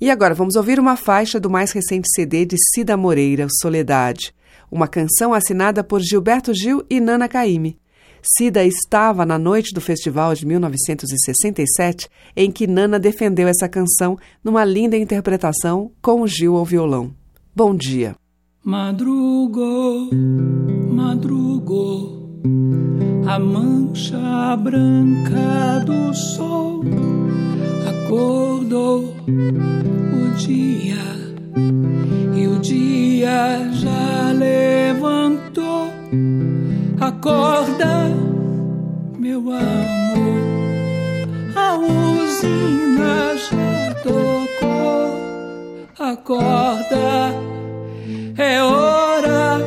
E 0.00 0.12
agora 0.12 0.32
vamos 0.32 0.54
ouvir 0.54 0.78
uma 0.78 0.94
faixa 0.94 1.40
do 1.40 1.50
mais 1.50 1.72
recente 1.72 2.08
CD 2.14 2.44
de 2.44 2.54
Cida 2.72 2.96
Moreira, 2.96 3.48
Soledade, 3.60 4.32
uma 4.70 4.86
canção 4.86 5.34
assinada 5.34 5.82
por 5.82 6.00
Gilberto 6.00 6.54
Gil 6.54 6.86
e 6.88 7.00
Nana 7.00 7.26
Caymmi. 7.26 7.80
Cida 8.22 8.64
estava 8.64 9.24
na 9.24 9.38
noite 9.38 9.72
do 9.72 9.80
festival 9.80 10.34
de 10.34 10.46
1967, 10.46 12.08
em 12.36 12.50
que 12.50 12.66
Nana 12.66 12.98
defendeu 12.98 13.48
essa 13.48 13.68
canção 13.68 14.16
numa 14.42 14.64
linda 14.64 14.96
interpretação 14.96 15.90
com 16.02 16.22
o 16.22 16.28
Gil 16.28 16.56
ao 16.56 16.64
violão. 16.64 17.12
Bom 17.54 17.74
dia. 17.74 18.14
Madrugou, 18.64 20.10
madrugou, 20.90 22.28
a 23.26 23.38
mancha 23.38 24.56
branca 24.56 25.82
do 25.86 26.12
sol 26.14 26.82
acordou 27.88 29.14
o 29.26 30.36
dia 30.36 30.96
e 32.36 32.46
o 32.46 32.58
dia 32.58 33.70
já 33.72 34.32
levantou 34.32 35.27
Acorda, 37.00 38.10
meu 39.16 39.38
amor, 39.38 40.38
a 41.54 41.76
usina 41.76 43.36
já 43.36 43.94
tocou. 44.02 45.78
Acorda, 45.96 47.32
é 48.36 48.62
hora 48.62 49.60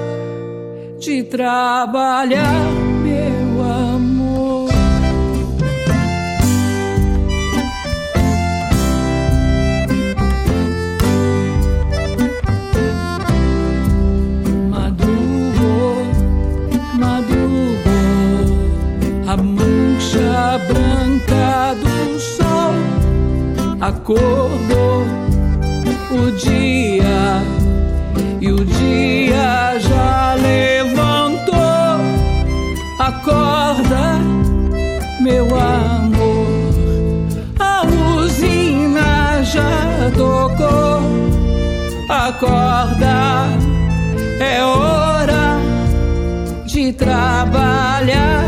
de 1.00 1.24
trabalhar, 1.24 2.52
acordou 23.82 25.04
o 26.12 26.32
dia 26.38 27.41
e 28.39 28.52
o 28.52 28.63
dia 28.63 29.80
já 29.80 30.36
levantou. 30.36 31.56
Acorda, 33.00 34.20
meu 35.20 35.46
amor, 35.46 36.48
a 37.60 37.84
usina 38.17 39.44
já 39.44 40.12
tocou. 40.15 41.02
Acorda, 42.08 43.48
é 44.39 44.63
hora 44.63 45.58
de 46.65 46.94
trabalhar, 46.94 48.40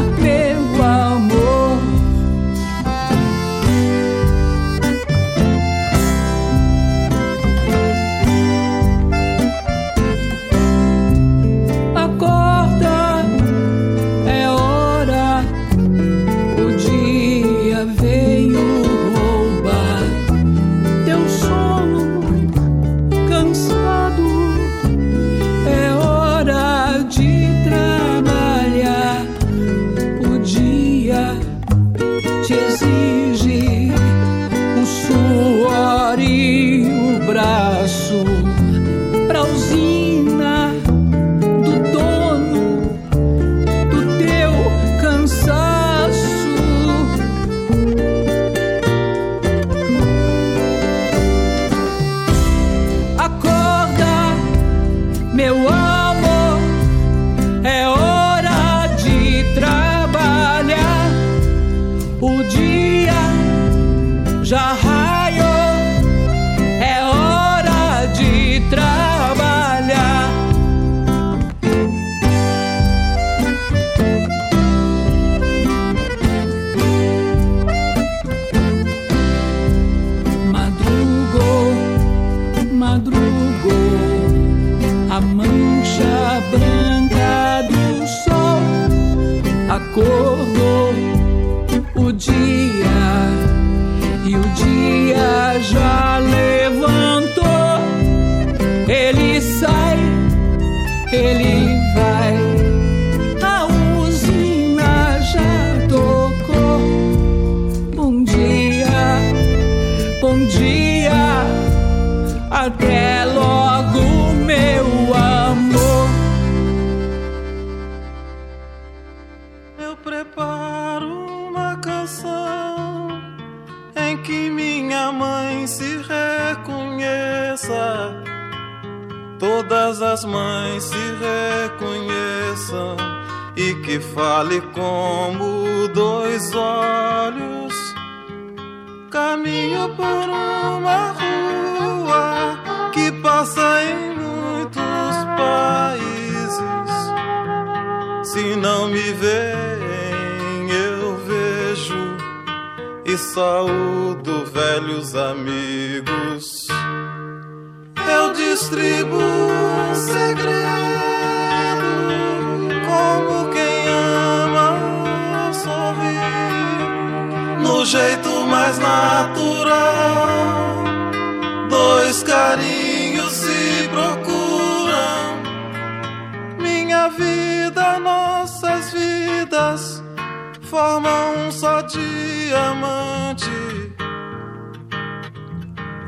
fale 134.13 134.61
como 134.73 135.42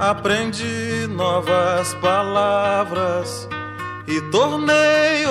Aprendi 0.10 1.08
novas 1.10 1.96
palavras 1.96 3.50
e 4.08 4.22
tornei 4.30 5.25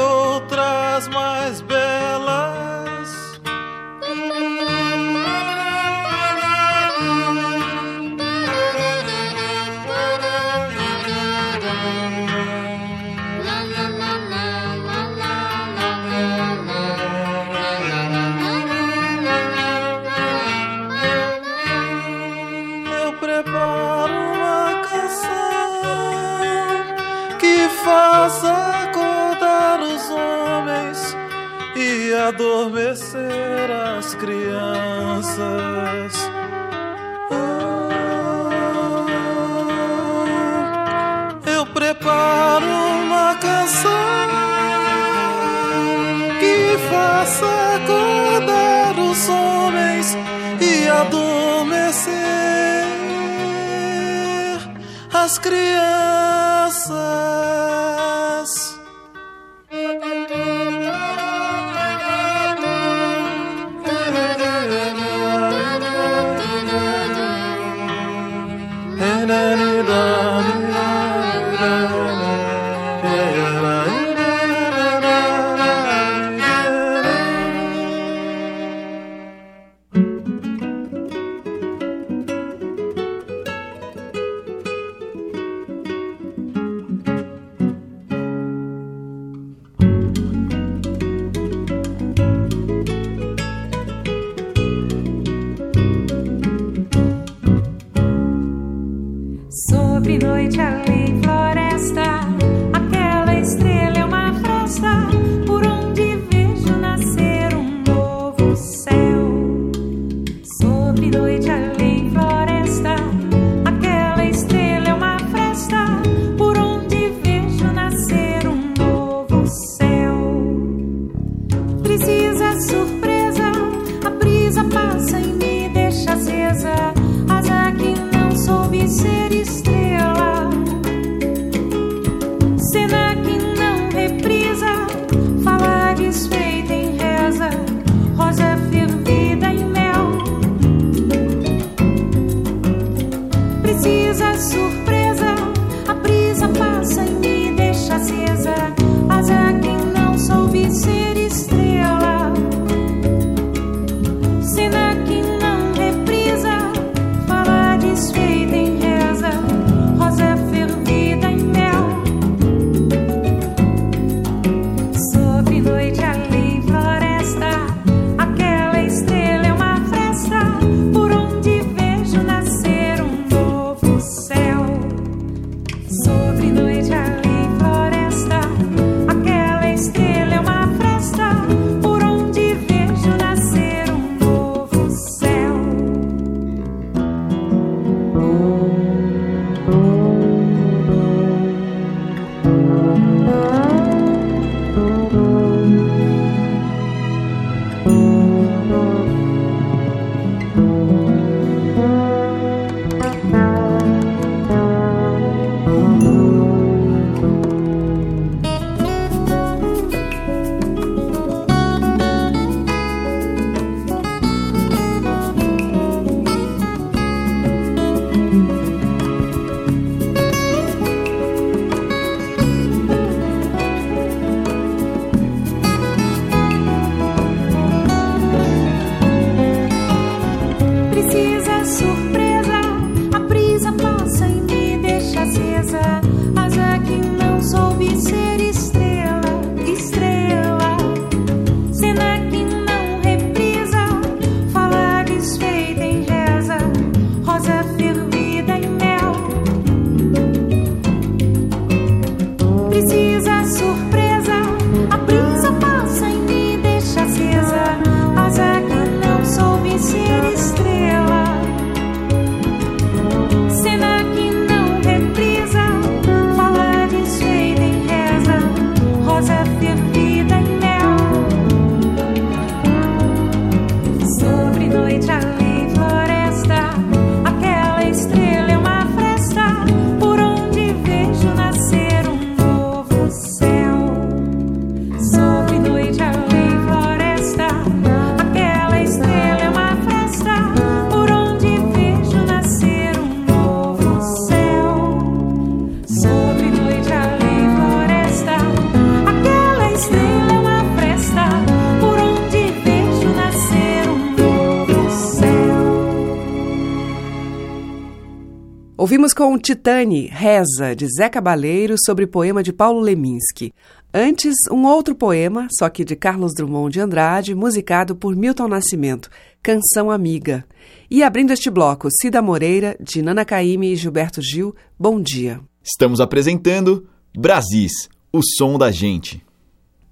com 309.25 309.39
Titane, 309.39 310.07
Reza, 310.07 310.77
de 310.77 310.87
Zé 310.87 311.09
Cabaleiro, 311.09 311.77
sobre 311.83 312.07
poema 312.07 312.43
de 312.43 312.53
Paulo 312.53 312.81
Leminski. 312.81 313.55
Antes, 313.91 314.35
um 314.53 314.67
outro 314.67 314.95
poema, 314.95 315.49
só 315.59 315.67
que 315.71 315.83
de 315.83 315.97
Carlos 315.97 316.35
Drummond 316.35 316.75
de 316.75 316.81
Andrade, 316.81 317.35
musicado 317.35 317.97
por 317.97 318.15
Milton 318.15 318.49
Nascimento, 318.49 319.09
Canção 319.43 319.91
Amiga. 319.91 320.45
E 320.91 321.03
abrindo 321.03 321.33
este 321.33 321.49
bloco, 321.49 321.89
Cida 322.03 322.21
Moreira, 322.21 322.77
de 322.79 323.01
Nana 323.01 323.25
Caymmi 323.25 323.73
e 323.73 323.77
Gilberto 323.77 324.21
Gil, 324.21 324.55
Bom 324.79 325.01
Dia. 325.01 325.41
Estamos 325.63 326.03
apresentando 326.03 326.87
Brasis, 327.17 327.89
o 328.13 328.21
som 328.37 328.59
da 328.59 328.71
gente. 328.71 329.25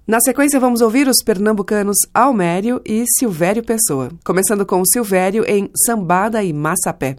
Na 0.05 0.19
sequência, 0.19 0.59
vamos 0.59 0.79
ouvir 0.79 1.07
os 1.07 1.23
pernambucanos 1.25 1.97
Almério 2.13 2.79
e 2.85 3.03
Silvério 3.17 3.63
Pessoa, 3.63 4.11
começando 4.23 4.63
com 4.63 4.85
Silvério 4.85 5.43
em 5.47 5.71
Sambada 5.87 6.43
e 6.43 6.53
Massapé. 6.53 7.15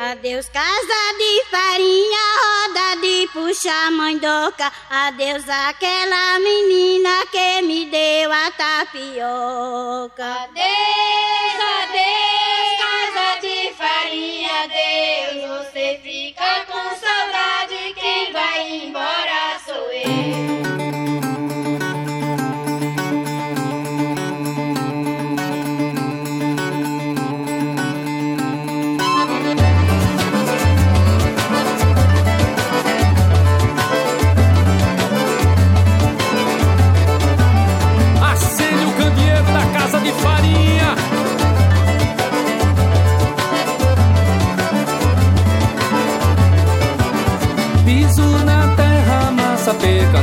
Adeus, 0.00 0.48
casa 0.50 1.18
de 1.18 1.44
farinha, 1.50 2.20
roda 2.44 3.00
de 3.00 3.28
puxa 3.32 3.90
mandoca. 3.90 4.72
Adeus, 4.88 5.48
aquela 5.48 6.38
menina 6.38 7.26
que 7.32 7.62
me 7.62 7.84
deu 7.86 8.30
a 8.30 8.48
tapioca. 8.52 10.24
Adeus, 10.44 11.58
adeus, 11.82 12.78
casa 12.78 13.40
de 13.40 13.74
farinha, 13.74 14.62
adeus. 14.62 15.66
Você 15.66 16.00
fica 16.00 16.64
com 16.66 16.94
saudade, 16.94 17.92
quem 17.96 18.32
vai 18.32 18.70
embora 18.70 19.17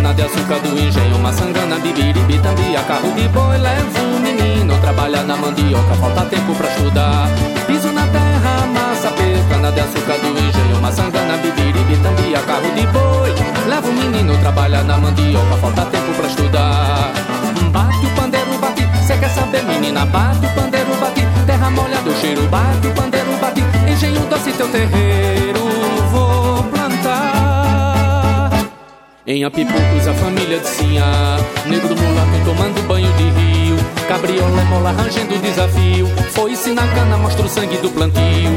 cana 0.06 0.14
de 0.14 0.22
açúcar 0.22 0.60
do 0.60 0.78
engenho, 0.78 1.18
maçangana, 1.18 1.80
bibiribi, 1.80 2.38
tambia, 2.38 2.80
carro 2.84 3.12
de 3.14 3.28
boi, 3.30 3.58
levo 3.58 4.16
o 4.16 4.20
menino, 4.20 4.78
trabalha 4.78 5.24
na 5.24 5.36
mandioca, 5.36 5.96
falta 5.96 6.22
tempo 6.26 6.54
pra 6.54 6.68
estudar. 6.68 7.28
Piso 7.66 7.92
na 7.92 8.06
terra, 8.08 8.68
massa 8.68 9.12
cana 9.50 9.72
de 9.72 9.80
açúcar 9.80 10.18
do 10.20 10.28
engenho, 10.38 10.80
maçangana, 10.80 11.38
bibiribi, 11.38 11.98
tambia, 12.04 12.40
carro 12.42 12.72
de 12.76 12.86
boi, 12.88 13.34
levo 13.68 13.90
o 13.90 13.94
menino, 13.94 14.38
trabalha 14.38 14.84
na 14.84 14.96
mandioca, 14.98 15.56
falta 15.58 15.86
tempo 15.86 16.14
pra 16.14 16.28
estudar. 16.28 17.12
Bate 17.72 18.06
o 18.06 18.10
pandeiro, 18.12 18.58
bate, 18.60 18.88
cê 19.08 19.18
quer 19.18 19.30
saber, 19.30 19.64
menina, 19.64 20.06
bate 20.06 20.46
o 20.46 20.50
pandeiro, 20.50 20.96
bate, 21.02 21.22
terra 21.48 21.72
molhada, 21.72 22.08
o 22.08 22.16
cheiro, 22.16 22.44
bate 22.48 22.88
o 22.88 22.92
pandeiro, 22.92 23.36
bate, 23.42 23.64
engenho 23.92 24.22
doce 24.28 24.52
teu 24.52 24.68
terreiro, 24.68 25.66
vou. 26.12 26.35
Em 29.28 29.44
Apipucos 29.44 30.08
a 30.08 30.14
família 30.14 30.60
de 30.60 30.68
Sinhá 30.68 31.38
Negro 31.66 31.96
mulato 31.96 32.46
tomando 32.46 32.88
banho 32.88 33.12
de 33.14 33.24
rio 33.24 33.76
Cabriola 34.08 34.64
mola 34.66 34.92
rangendo 34.92 35.36
desafio 35.40 36.08
Foi-se 36.32 36.72
na 36.72 36.88
cana, 36.88 37.18
mostra 37.18 37.44
o 37.44 37.50
sangue 37.50 37.78
do 37.78 37.90
plantio 37.90 38.52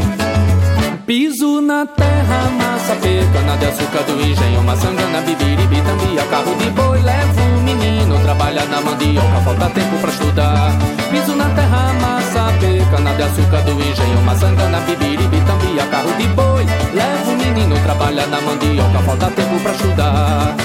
Piso 1.07 1.63
na 1.63 1.87
terra, 1.87 2.51
massa 2.51 2.95
cana 2.97 3.57
de 3.57 3.65
açúcar 3.65 4.03
do 4.03 4.21
engenho, 4.21 4.63
maçangana, 4.63 5.23
bibiribi, 5.23 5.81
tambia, 5.81 6.23
carro 6.25 6.55
de 6.57 6.69
boi, 6.69 7.01
levo 7.01 7.41
o 7.41 7.63
menino, 7.63 8.21
trabalha 8.21 8.67
na 8.67 8.79
mandioca, 8.83 9.41
falta 9.43 9.71
tempo 9.71 9.97
pra 10.03 10.11
estudar. 10.11 10.79
Piso 11.11 11.35
na 11.35 11.49
terra, 11.49 11.95
massa 11.95 12.53
cana 12.91 13.15
de 13.15 13.23
açúcar 13.23 13.63
do 13.63 13.73
engenho, 13.73 14.21
maçangana, 14.23 14.81
bibiribi, 14.81 15.41
tambia, 15.47 15.87
carro 15.87 16.13
de 16.13 16.29
boi, 16.29 16.67
levo 16.93 17.31
o 17.31 17.37
menino, 17.39 17.75
trabalha 17.85 18.27
na 18.27 18.41
mandioca, 18.43 18.99
falta 18.99 19.31
tempo 19.31 19.61
pra 19.61 19.73
estudar. 19.73 20.58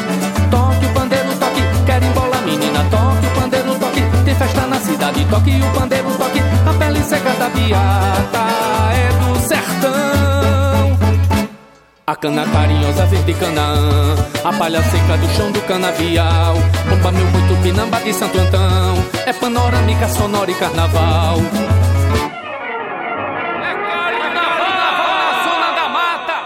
Toque 5.53 5.61
o 5.61 5.79
pandeiro, 5.79 6.09
toque, 6.17 6.39
a 6.39 6.73
pele 6.73 7.03
seca 7.03 7.29
da 7.31 7.49
biata 7.49 8.45
é 8.93 9.09
do 9.19 9.39
sertão. 9.39 10.97
A 12.05 12.15
cana 12.15 12.45
carinhosa 12.45 13.05
verde 13.05 13.33
Canaã 13.33 14.15
A 14.43 14.51
palha 14.51 14.83
seca 14.83 15.17
do 15.17 15.27
chão 15.35 15.51
do 15.51 15.61
canavial. 15.61 16.55
Bomba 16.89 17.11
meu 17.11 17.25
muito 17.27 17.63
pinamba 17.63 17.97
de 18.01 18.13
Santo 18.13 18.37
Antão 18.37 18.95
É 19.25 19.31
panorâmica, 19.31 20.09
sonora 20.09 20.51
e 20.51 20.53
carnaval. 20.55 21.37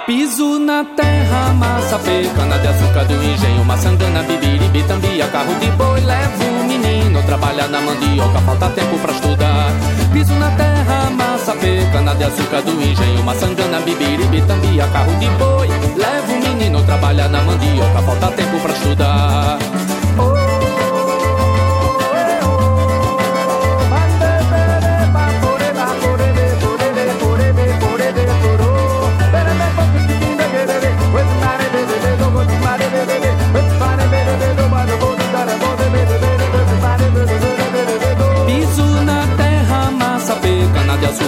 Piso 0.06 0.58
na 0.58 0.86
terra, 0.86 1.54
massa 1.54 2.00
pê, 2.00 2.30
cana 2.34 2.58
de 2.60 2.68
açúcar 2.68 3.04
do 3.04 3.22
engenho, 3.22 3.66
maçangana, 3.66 4.24
bibiribi, 4.24 4.82
tambia, 4.84 5.28
carro 5.28 5.54
de 5.56 5.70
boi, 5.72 6.00
levo 6.00 6.44
o 6.62 6.64
menino, 6.64 7.07
trabalha 7.28 7.68
na 7.68 7.82
mandioca, 7.82 8.40
falta 8.40 8.70
tempo 8.70 8.98
pra 9.00 9.12
estudar. 9.12 9.72
Piso 10.14 10.34
na 10.34 10.50
terra, 10.52 11.10
massa 11.12 11.54
cana 11.92 12.16
de 12.16 12.24
açúcar 12.24 12.62
do 12.62 12.82
engenho, 12.82 13.24
maçangana, 13.24 13.80
bibiribi, 13.82 14.42
tambia, 14.42 14.88
carro 14.88 15.14
de 15.20 15.28
boi, 15.32 15.68
levo 15.96 16.34
o 16.34 16.42
menino, 16.42 16.82
trabalha 16.84 17.28
na 17.28 17.42
mandioca, 17.42 18.02
falta 18.02 18.28
tempo 18.32 18.60
pra 18.60 18.74
estudar. 18.74 19.87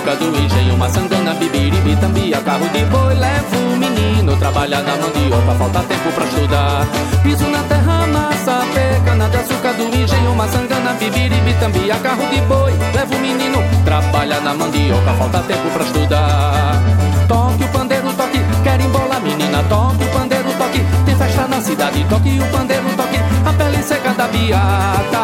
Açúcar 0.10 0.16
do 0.16 0.36
engenho, 0.38 0.78
maçangana, 0.78 1.34
bibiribi, 1.36 1.96
tambia, 1.98 2.38
carro 2.42 2.68
de 2.70 2.86
boi, 2.86 3.14
levo 3.14 3.74
o 3.74 3.78
menino, 3.78 4.36
trabalha 4.38 4.82
na 4.82 4.96
mandioca, 4.98 5.54
falta 5.58 5.80
tempo 5.84 6.12
pra 6.12 6.26
estudar. 6.26 6.88
Piso 7.24 7.48
na 7.50 7.64
terra, 7.64 8.08
massa 8.08 8.66
pê, 8.74 9.02
cana 9.06 9.30
de 9.30 9.38
açúcar 9.38 9.74
do 9.74 9.84
engenho, 9.96 10.36
maçangana, 10.36 10.94
bibiribi, 10.94 11.54
tambia, 11.60 11.96
carro 11.96 12.26
de 12.28 12.42
boi, 12.42 12.74
levo 12.96 13.16
o 13.16 13.20
menino, 13.20 13.64
trabalha 13.86 14.40
na 14.42 14.54
mandioca, 14.54 15.14
falta 15.14 15.40
tempo 15.40 15.70
pra 15.70 15.84
estudar. 15.84 16.82
Toque 17.28 17.64
o 17.64 17.68
pandeiro, 17.68 18.14
toque, 18.14 18.40
quer 18.64 18.82
embolar, 18.82 19.22
menina, 19.22 19.64
toque 19.70 20.04
o 20.04 20.08
pandeiro, 20.10 20.52
toque, 20.58 20.84
tem 21.06 21.16
festa 21.16 21.48
na 21.48 21.62
cidade, 21.62 22.04
toque 22.10 22.40
o 22.40 22.46
pandeiro, 22.48 22.86
toque, 22.98 23.20
a 23.46 23.54
pele 23.54 23.84
seca 23.84 24.14
da 24.14 24.28
biata 24.28 25.20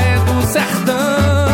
é 0.00 0.18
do 0.18 0.46
sertão. 0.46 1.45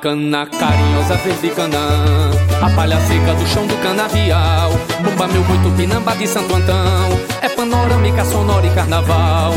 Cana 0.00 0.46
carinhosa 0.46 1.16
verde 1.16 1.50
canã 1.50 2.30
A 2.62 2.70
palha 2.70 3.00
seca 3.00 3.34
do 3.34 3.46
chão 3.46 3.66
do 3.66 3.76
canavial. 3.82 4.70
Bomba 5.02 5.26
meu 5.28 5.42
muito 5.44 5.76
pinamba 5.76 6.14
de 6.16 6.26
Santo 6.26 6.54
Antão. 6.54 7.08
É 7.40 7.48
panorâmica, 7.48 8.24
sonora 8.24 8.66
e 8.66 8.70
carnaval. 8.70 9.52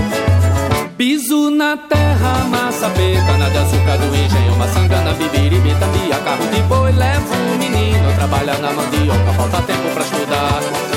Piso 0.98 1.50
na 1.50 1.78
terra, 1.78 2.46
massa 2.50 2.90
pê, 2.90 3.16
cana 3.26 3.50
de 3.50 3.58
açúcar 3.58 3.98
do 3.98 4.14
engenho, 4.14 4.56
maçangana, 4.58 5.14
bibiribi, 5.14 5.74
tambia, 5.80 6.18
carro 6.18 6.46
de 6.48 6.62
boi, 6.64 6.92
levo 6.92 7.34
o 7.34 7.58
menino, 7.58 8.14
trabalha 8.16 8.58
na 8.58 8.74
mandioca, 8.74 9.34
falta 9.34 9.62
tempo 9.62 9.94
pra 9.94 10.04
estudar. 10.04 10.89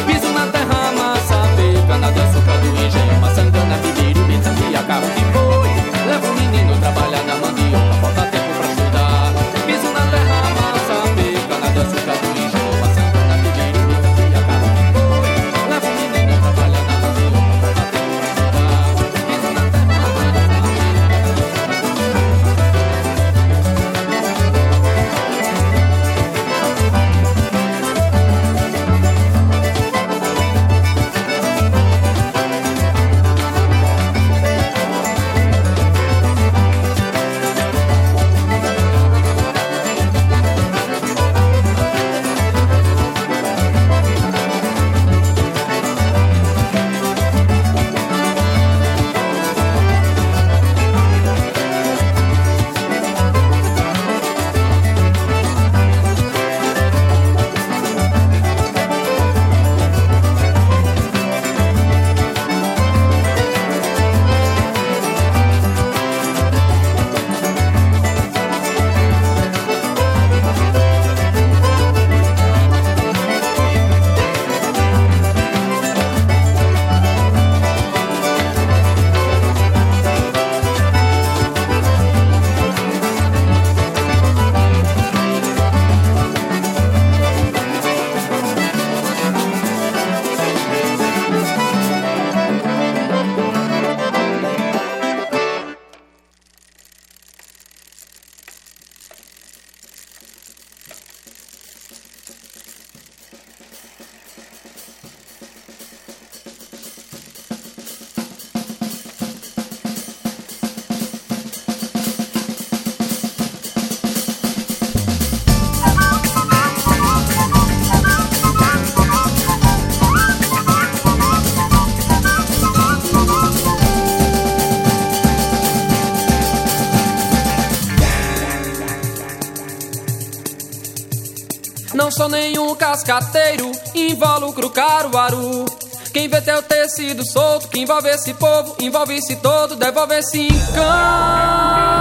Sou 132.23 132.29
nenhum 132.29 132.73
cascateiro, 132.77 133.73
involucro 133.93 134.71
caruaru. 134.71 135.65
Quem 136.13 136.29
vê 136.29 136.41
teu 136.41 136.63
tecido 136.63 137.25
solto, 137.29 137.67
que 137.67 137.81
envolve 137.81 138.09
esse 138.11 138.33
povo, 138.35 138.77
envolve-se 138.81 139.35
todo, 139.37 139.75
devolve 139.75 140.15
esse 140.15 140.39
encanto. 140.43 141.92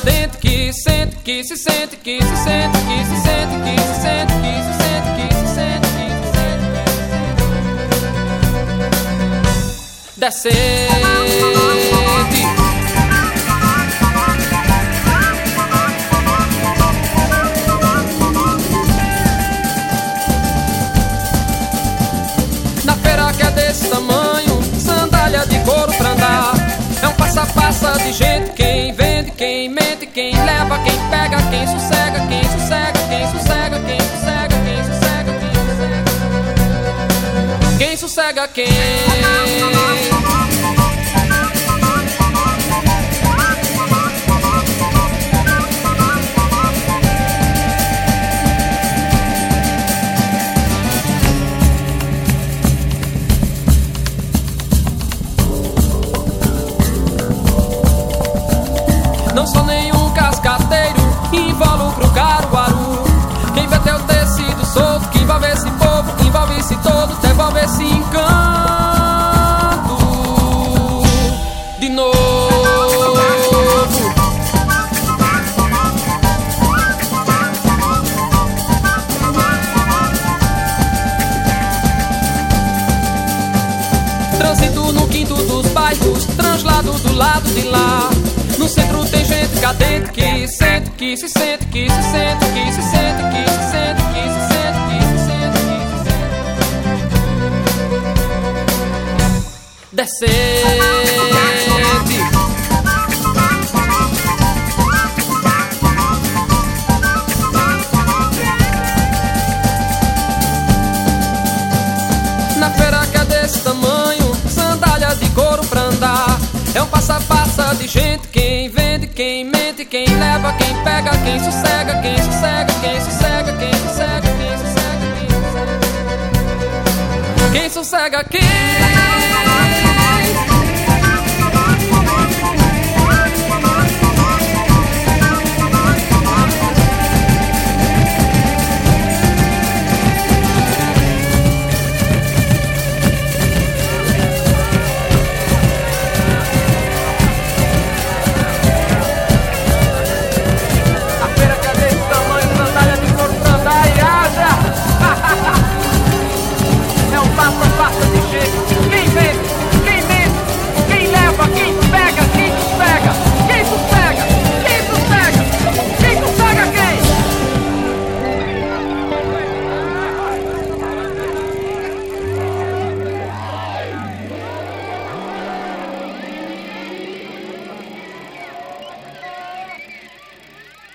Tem 0.00 0.12
gente 0.12 0.34
cadente 0.34 0.36
que 0.38 0.72
sente, 0.72 1.16
que 1.16 1.44
se 1.44 1.56
sente, 1.56 1.96
que 1.96 2.18
se 2.18 2.36
sente, 2.36 2.78
que 2.78 3.04
se 3.04 3.16
sente, 3.22 3.54
que 3.62 3.76
se 3.80 3.94
sente, 4.00 4.34
que 4.42 4.54
se 4.62 4.74
sente, 4.74 5.10
que 5.16 5.28
se 5.34 5.46
sente, 5.54 5.88
que 5.96 6.08
se 6.16 6.28
sente. 6.34 6.74
Descente. 10.16 10.84
Na 22.84 22.94
feira 22.96 23.32
que 23.32 23.42
é 23.42 23.50
desse 23.50 23.88
tamanho, 23.88 24.62
sandália 24.78 25.46
de 25.46 25.58
couro 25.60 25.92
pra 25.94 26.10
andar. 26.10 26.54
É 27.02 27.08
um 27.08 27.12
passa-passa 27.12 27.92
de 27.98 28.12
gente, 28.12 28.50
quem 28.52 28.92
mente, 28.92 29.03
quem 30.78 30.78
leva, 30.78 30.78
quem 30.78 30.98
pega, 31.10 31.36
quem 31.50 31.66
sossega, 31.66 32.26
quem 32.26 32.42
sossega, 32.44 33.00
quem 33.08 33.26
sossega, 33.28 33.80
quem 33.80 34.00
sossega, 34.00 34.56
quem 34.64 34.84
sossega, 34.84 35.32
quem 35.38 35.54
sossega. 35.54 36.04
Quem 37.78 37.96
sossega 37.96 38.48
quem? 38.48 40.13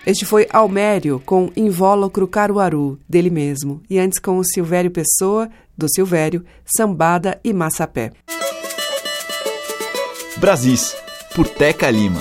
Este 0.09 0.25
foi 0.25 0.47
Almério 0.51 1.21
com 1.23 1.51
Invólucro 1.55 2.27
Caruaru, 2.27 2.99
dele 3.07 3.29
mesmo, 3.29 3.79
e 3.87 3.99
antes 3.99 4.17
com 4.17 4.39
o 4.39 4.43
Silvério 4.43 4.89
Pessoa, 4.89 5.47
do 5.77 5.87
Silvério, 5.87 6.43
Sambada 6.65 7.39
e 7.43 7.53
Massapé. 7.53 8.11
Brasis, 10.37 10.95
por 11.35 11.47
Teca 11.47 11.91
Lima. 11.91 12.19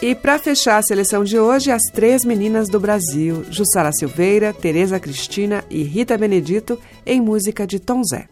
E 0.00 0.14
para 0.14 0.38
fechar 0.38 0.76
a 0.76 0.82
seleção 0.82 1.24
de 1.24 1.40
hoje, 1.40 1.72
as 1.72 1.82
três 1.92 2.24
meninas 2.24 2.68
do 2.68 2.78
Brasil, 2.78 3.44
Jussara 3.50 3.90
Silveira, 3.92 4.52
Tereza 4.52 5.00
Cristina 5.00 5.64
e 5.68 5.82
Rita 5.82 6.16
Benedito, 6.16 6.78
em 7.04 7.20
música 7.20 7.66
de 7.66 7.80
Tom 7.80 8.00
Zé. 8.04 8.28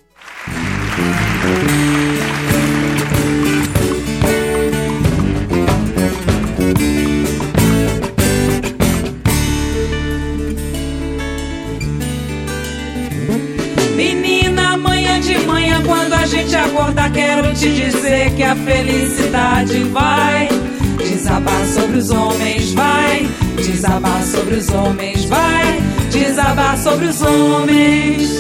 Acordar, 16.73 17.13
quero 17.13 17.53
te 17.55 17.71
dizer 17.71 18.35
que 18.35 18.43
a 18.43 18.57
felicidade 18.57 19.85
vai 19.85 20.49
desabar 20.97 21.65
sobre 21.67 21.99
os 21.99 22.11
homens, 22.11 22.73
vai 22.73 23.29
desabar 23.57 24.23
sobre 24.23 24.55
os 24.57 24.69
homens, 24.71 25.25
vai 25.27 25.81
desabar 26.11 26.79
sobre 26.79 27.07
os 27.07 27.21
homens. 27.21 28.31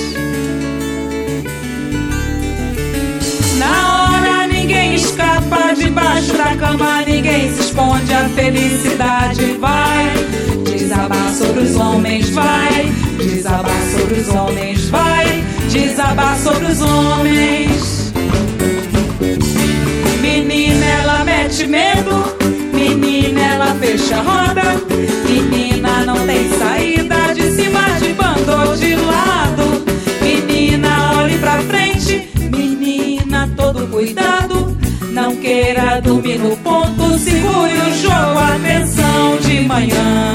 Na 3.59 4.05
hora 4.05 4.47
ninguém 4.47 4.95
escapa 4.95 5.75
debaixo 5.77 6.33
da 6.33 6.57
cama, 6.57 7.03
ninguém 7.07 7.53
se 7.53 7.61
esconde, 7.61 8.13
a 8.15 8.29
felicidade 8.31 9.57
vai 9.61 10.13
desabar 10.65 11.35
sobre 11.35 11.65
os 11.65 11.77
homens, 11.77 12.31
vai 12.31 12.93
desabar 13.19 13.83
sobre 13.95 14.21
os 14.21 14.29
homens, 14.29 14.89
vai 14.89 15.45
desabar 15.71 16.39
sobre 16.39 16.65
os 16.67 16.81
homens. 16.81 18.02
medo. 21.67 22.37
Menina, 22.73 23.41
ela 23.41 23.75
fecha 23.75 24.17
a 24.17 24.23
roda. 24.23 24.63
Menina, 25.29 26.05
não 26.05 26.27
tem 26.27 26.49
saída. 26.59 27.35
De 27.35 27.51
cima, 27.53 27.81
de 28.01 28.13
bando 28.15 28.71
ou 28.71 28.77
de 28.77 28.95
lado. 28.97 29.85
Menina, 30.23 31.19
olhe 31.19 31.39
pra 31.39 31.59
frente. 31.63 32.29
Menina, 32.55 33.49
todo 33.57 33.87
cuidado. 33.89 34.77
Não 35.11 35.37
queira 35.37 36.01
dormir 36.01 36.39
no 36.39 36.57
ponto. 36.59 37.19
Segure 37.19 37.75
o 37.75 37.95
jogo, 38.03 38.39
atenção 38.39 39.37
de 39.39 39.61
manhã. 39.61 40.32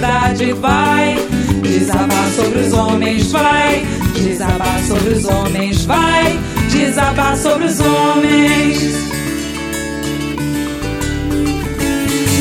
Lá. 0.00 0.18
vai. 0.60 1.16
Desabar 1.62 2.30
sobre 2.36 2.58
os 2.60 2.72
homens, 2.72 3.30
vai. 3.30 3.86
Desabar 4.14 4.80
sobre 4.86 5.10
os 5.14 5.24
homens, 5.24 5.84
vai. 5.84 6.38
Desabar 6.70 7.36
sobre 7.36 7.64
os 7.66 7.80
homens. 7.80 8.94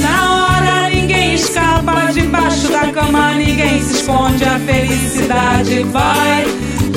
Na 0.01 0.35
hora 0.35 0.89
ninguém 0.89 1.35
escapa 1.35 2.11
debaixo 2.13 2.67
da 2.69 2.87
cama, 2.91 3.33
ninguém 3.33 3.81
se 3.81 3.97
esconde. 3.97 4.43
A 4.43 4.59
felicidade 4.59 5.83
vai. 5.83 6.45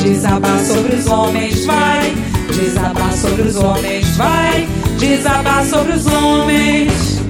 Desabar 0.03 0.59
sobre 0.61 0.97
os 0.97 1.07
homens, 1.07 1.65
vai. 1.65 2.15
Desabar 2.55 3.13
sobre 3.13 3.43
os 3.43 3.57
homens, 3.57 4.17
vai. 4.17 4.69
Desabar 4.99 5.65
sobre 5.65 5.93
os 5.93 6.07
homens. 6.07 7.21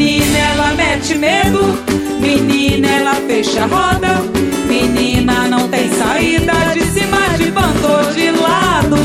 Menina, 0.00 0.38
ela 0.38 0.72
mete 0.72 1.14
medo. 1.14 1.60
Menina, 2.20 2.88
ela 2.88 3.14
fecha 3.16 3.64
a 3.64 3.66
roda. 3.66 4.22
Menina, 4.66 5.46
não 5.46 5.68
tem 5.68 5.90
saída 5.92 6.54
de 6.72 6.80
cima, 6.86 7.36
de 7.36 7.50
bando 7.50 7.86
ou 7.86 8.10
de 8.14 8.30
lado. 8.30 8.96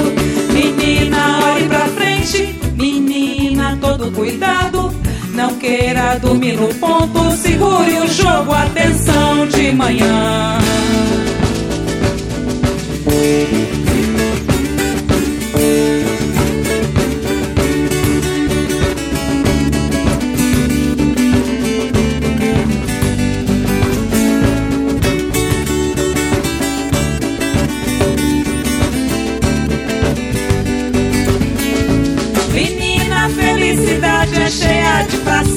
Menina, 0.54 1.52
olhe 1.52 1.68
pra 1.68 1.86
frente. 1.90 2.58
Menina, 2.78 3.78
todo 3.82 4.10
cuidado. 4.14 4.90
Não 5.34 5.56
queira 5.56 6.18
dormir 6.18 6.54
no 6.54 6.74
ponto. 6.76 7.30
Segure 7.36 8.00
o 8.00 8.08
jogo, 8.08 8.54
atenção 8.54 9.46
de 9.48 9.74
manhã. 9.74 10.60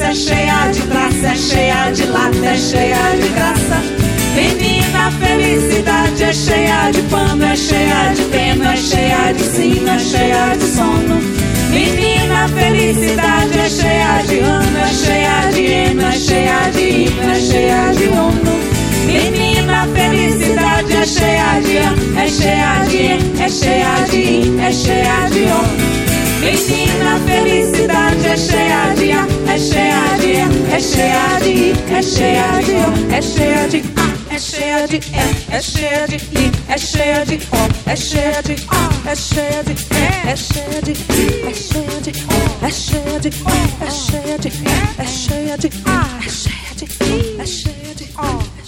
É 0.08 0.14
cheia 0.14 0.68
de 0.72 0.80
graça, 0.86 1.26
é 1.26 1.36
cheia 1.36 1.90
de 1.90 2.06
lata, 2.06 2.46
é 2.46 2.56
cheia 2.56 3.16
de 3.20 3.28
graça. 3.28 3.82
Menina, 4.34 5.10
felicidade 5.10 6.24
é 6.24 6.32
cheia 6.32 6.90
de 6.90 7.02
pano, 7.02 7.44
é 7.44 7.54
cheia 7.54 8.14
de 8.14 8.22
pena, 8.22 8.72
é 8.72 8.76
cheia 8.76 9.32
de 9.34 9.42
sino, 9.42 9.90
é 9.90 9.98
cheia 9.98 10.56
de 10.56 10.64
sono. 10.64 11.20
Menina, 11.70 12.48
felicidade 12.48 13.58
é 13.58 13.68
cheia 13.68 14.22
de 14.26 14.38
ano, 14.38 14.78
é 14.78 14.88
cheia 14.88 15.50
de 15.52 15.60
hino, 15.60 16.02
é 16.02 16.12
cheia 16.12 16.70
de 16.70 16.80
hino, 16.80 17.30
é 17.30 17.40
cheia 17.40 17.92
de 17.92 18.08
ono. 18.08 18.58
Menina, 19.04 19.86
felicidade 19.94 20.96
é 20.96 21.04
cheia 21.04 21.60
de 21.60 21.76
ano, 21.76 22.18
é 22.18 22.28
cheia 22.28 22.84
de 22.88 23.42
é 23.42 23.48
cheia 23.48 24.04
de 24.10 24.58
é 24.58 24.72
cheia 24.72 25.28
de 25.30 25.42
ono. 25.44 26.07
Menina, 26.40 27.18
felicidade 27.26 28.26
é 28.26 28.36
cheia 28.36 28.94
de 28.94 29.12
A, 29.12 29.26
é 29.52 29.58
cheia 29.58 30.18
de 30.18 30.26
E, 30.28 30.72
é 30.72 30.80
cheia 30.80 31.40
de 31.40 31.50
I, 31.50 31.72
é 31.92 32.02
cheia 32.02 32.62
de 32.62 32.72
O, 32.72 33.12
é 33.12 33.20
cheia 33.22 33.68
de 33.68 33.78
A, 33.96 34.34
é 34.34 34.38
cheia 34.38 34.86
de 34.86 34.96
E, 34.96 35.52
é 35.52 35.60
cheia 35.60 36.06
de 36.06 36.16
I, 36.16 36.52
é 36.68 36.78
cheia 36.78 37.24
de 37.24 37.34
O, 37.34 37.90
é 37.90 37.96
cheia 37.96 38.42
de 38.42 38.56
A, 38.68 39.10
é 39.10 39.16
cheia 39.16 39.64
de 39.64 39.72
E, 39.72 40.28
é 40.28 40.36
cheia 40.36 40.82
de 40.82 40.92
I, 40.92 41.48
é 41.48 41.54
cheia 41.54 42.00
de 42.00 42.10
O, 42.10 42.64
é 42.64 42.70
cheia 42.70 43.20
de 43.20 43.28
O, 43.28 43.84
é 43.84 43.90
cheia 43.90 44.38
de 44.38 44.48
E, 44.48 45.02
é 45.02 45.06
cheia 45.06 45.58
de 45.58 45.70
A, 45.86 46.24
é 46.24 46.28
cheia 46.28 46.74
de 46.76 46.84
I, 46.84 47.40
é 47.40 47.46
cheia 47.46 47.94
de 47.96 48.04
O. 48.16 48.58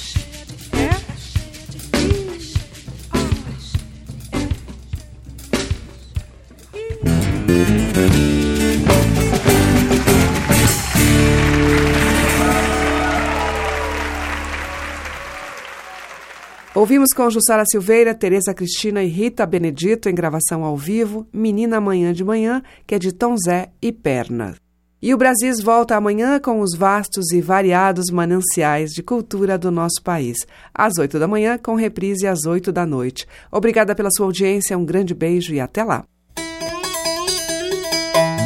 Ouvimos 16.81 17.11
com 17.15 17.29
Jussara 17.29 17.65
Silveira, 17.71 18.15
Tereza 18.15 18.55
Cristina 18.55 19.03
e 19.05 19.07
Rita 19.07 19.45
Benedito 19.45 20.09
em 20.09 20.15
gravação 20.15 20.65
ao 20.65 20.79
vivo, 20.79 21.27
Menina 21.31 21.77
Amanhã 21.77 22.11
de 22.11 22.25
Manhã, 22.25 22.63
que 22.87 22.95
é 22.95 22.99
de 22.99 23.13
Tom 23.13 23.37
Zé 23.37 23.69
e 23.83 23.93
Perna. 23.93 24.57
E 25.03 25.13
o 25.13 25.19
Brasis 25.19 25.61
volta 25.61 25.95
amanhã 25.95 26.41
com 26.41 26.61
os 26.61 26.75
vastos 26.75 27.33
e 27.33 27.43
variados 27.43 28.07
mananciais 28.11 28.93
de 28.93 29.03
cultura 29.03 29.59
do 29.59 29.71
nosso 29.71 30.03
país, 30.03 30.39
às 30.73 30.97
oito 30.97 31.19
da 31.19 31.29
manhã, 31.29 31.59
com 31.59 31.75
reprise 31.75 32.27
às 32.27 32.47
oito 32.47 32.73
da 32.73 32.87
noite. 32.87 33.27
Obrigada 33.53 33.95
pela 33.95 34.09
sua 34.11 34.25
audiência, 34.25 34.79
um 34.79 34.85
grande 34.87 35.13
beijo 35.13 35.53
e 35.53 35.61
até 35.61 35.85
lá. 35.85 36.03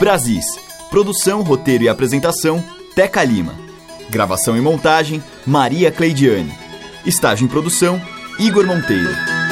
Brasis. 0.01 0.45
Produção, 0.91 1.41
roteiro 1.43 1.85
e 1.85 1.89
apresentação, 1.89 2.61
Teca 2.97 3.23
Lima. 3.23 3.55
Gravação 4.11 4.57
e 4.57 4.61
montagem, 4.61 5.23
Maria 5.47 5.93
Cleidiane. 5.93 6.53
Estágio 7.07 7.45
em 7.45 7.49
produção, 7.49 8.01
Igor 8.39 8.67
Monteiro. 8.67 9.44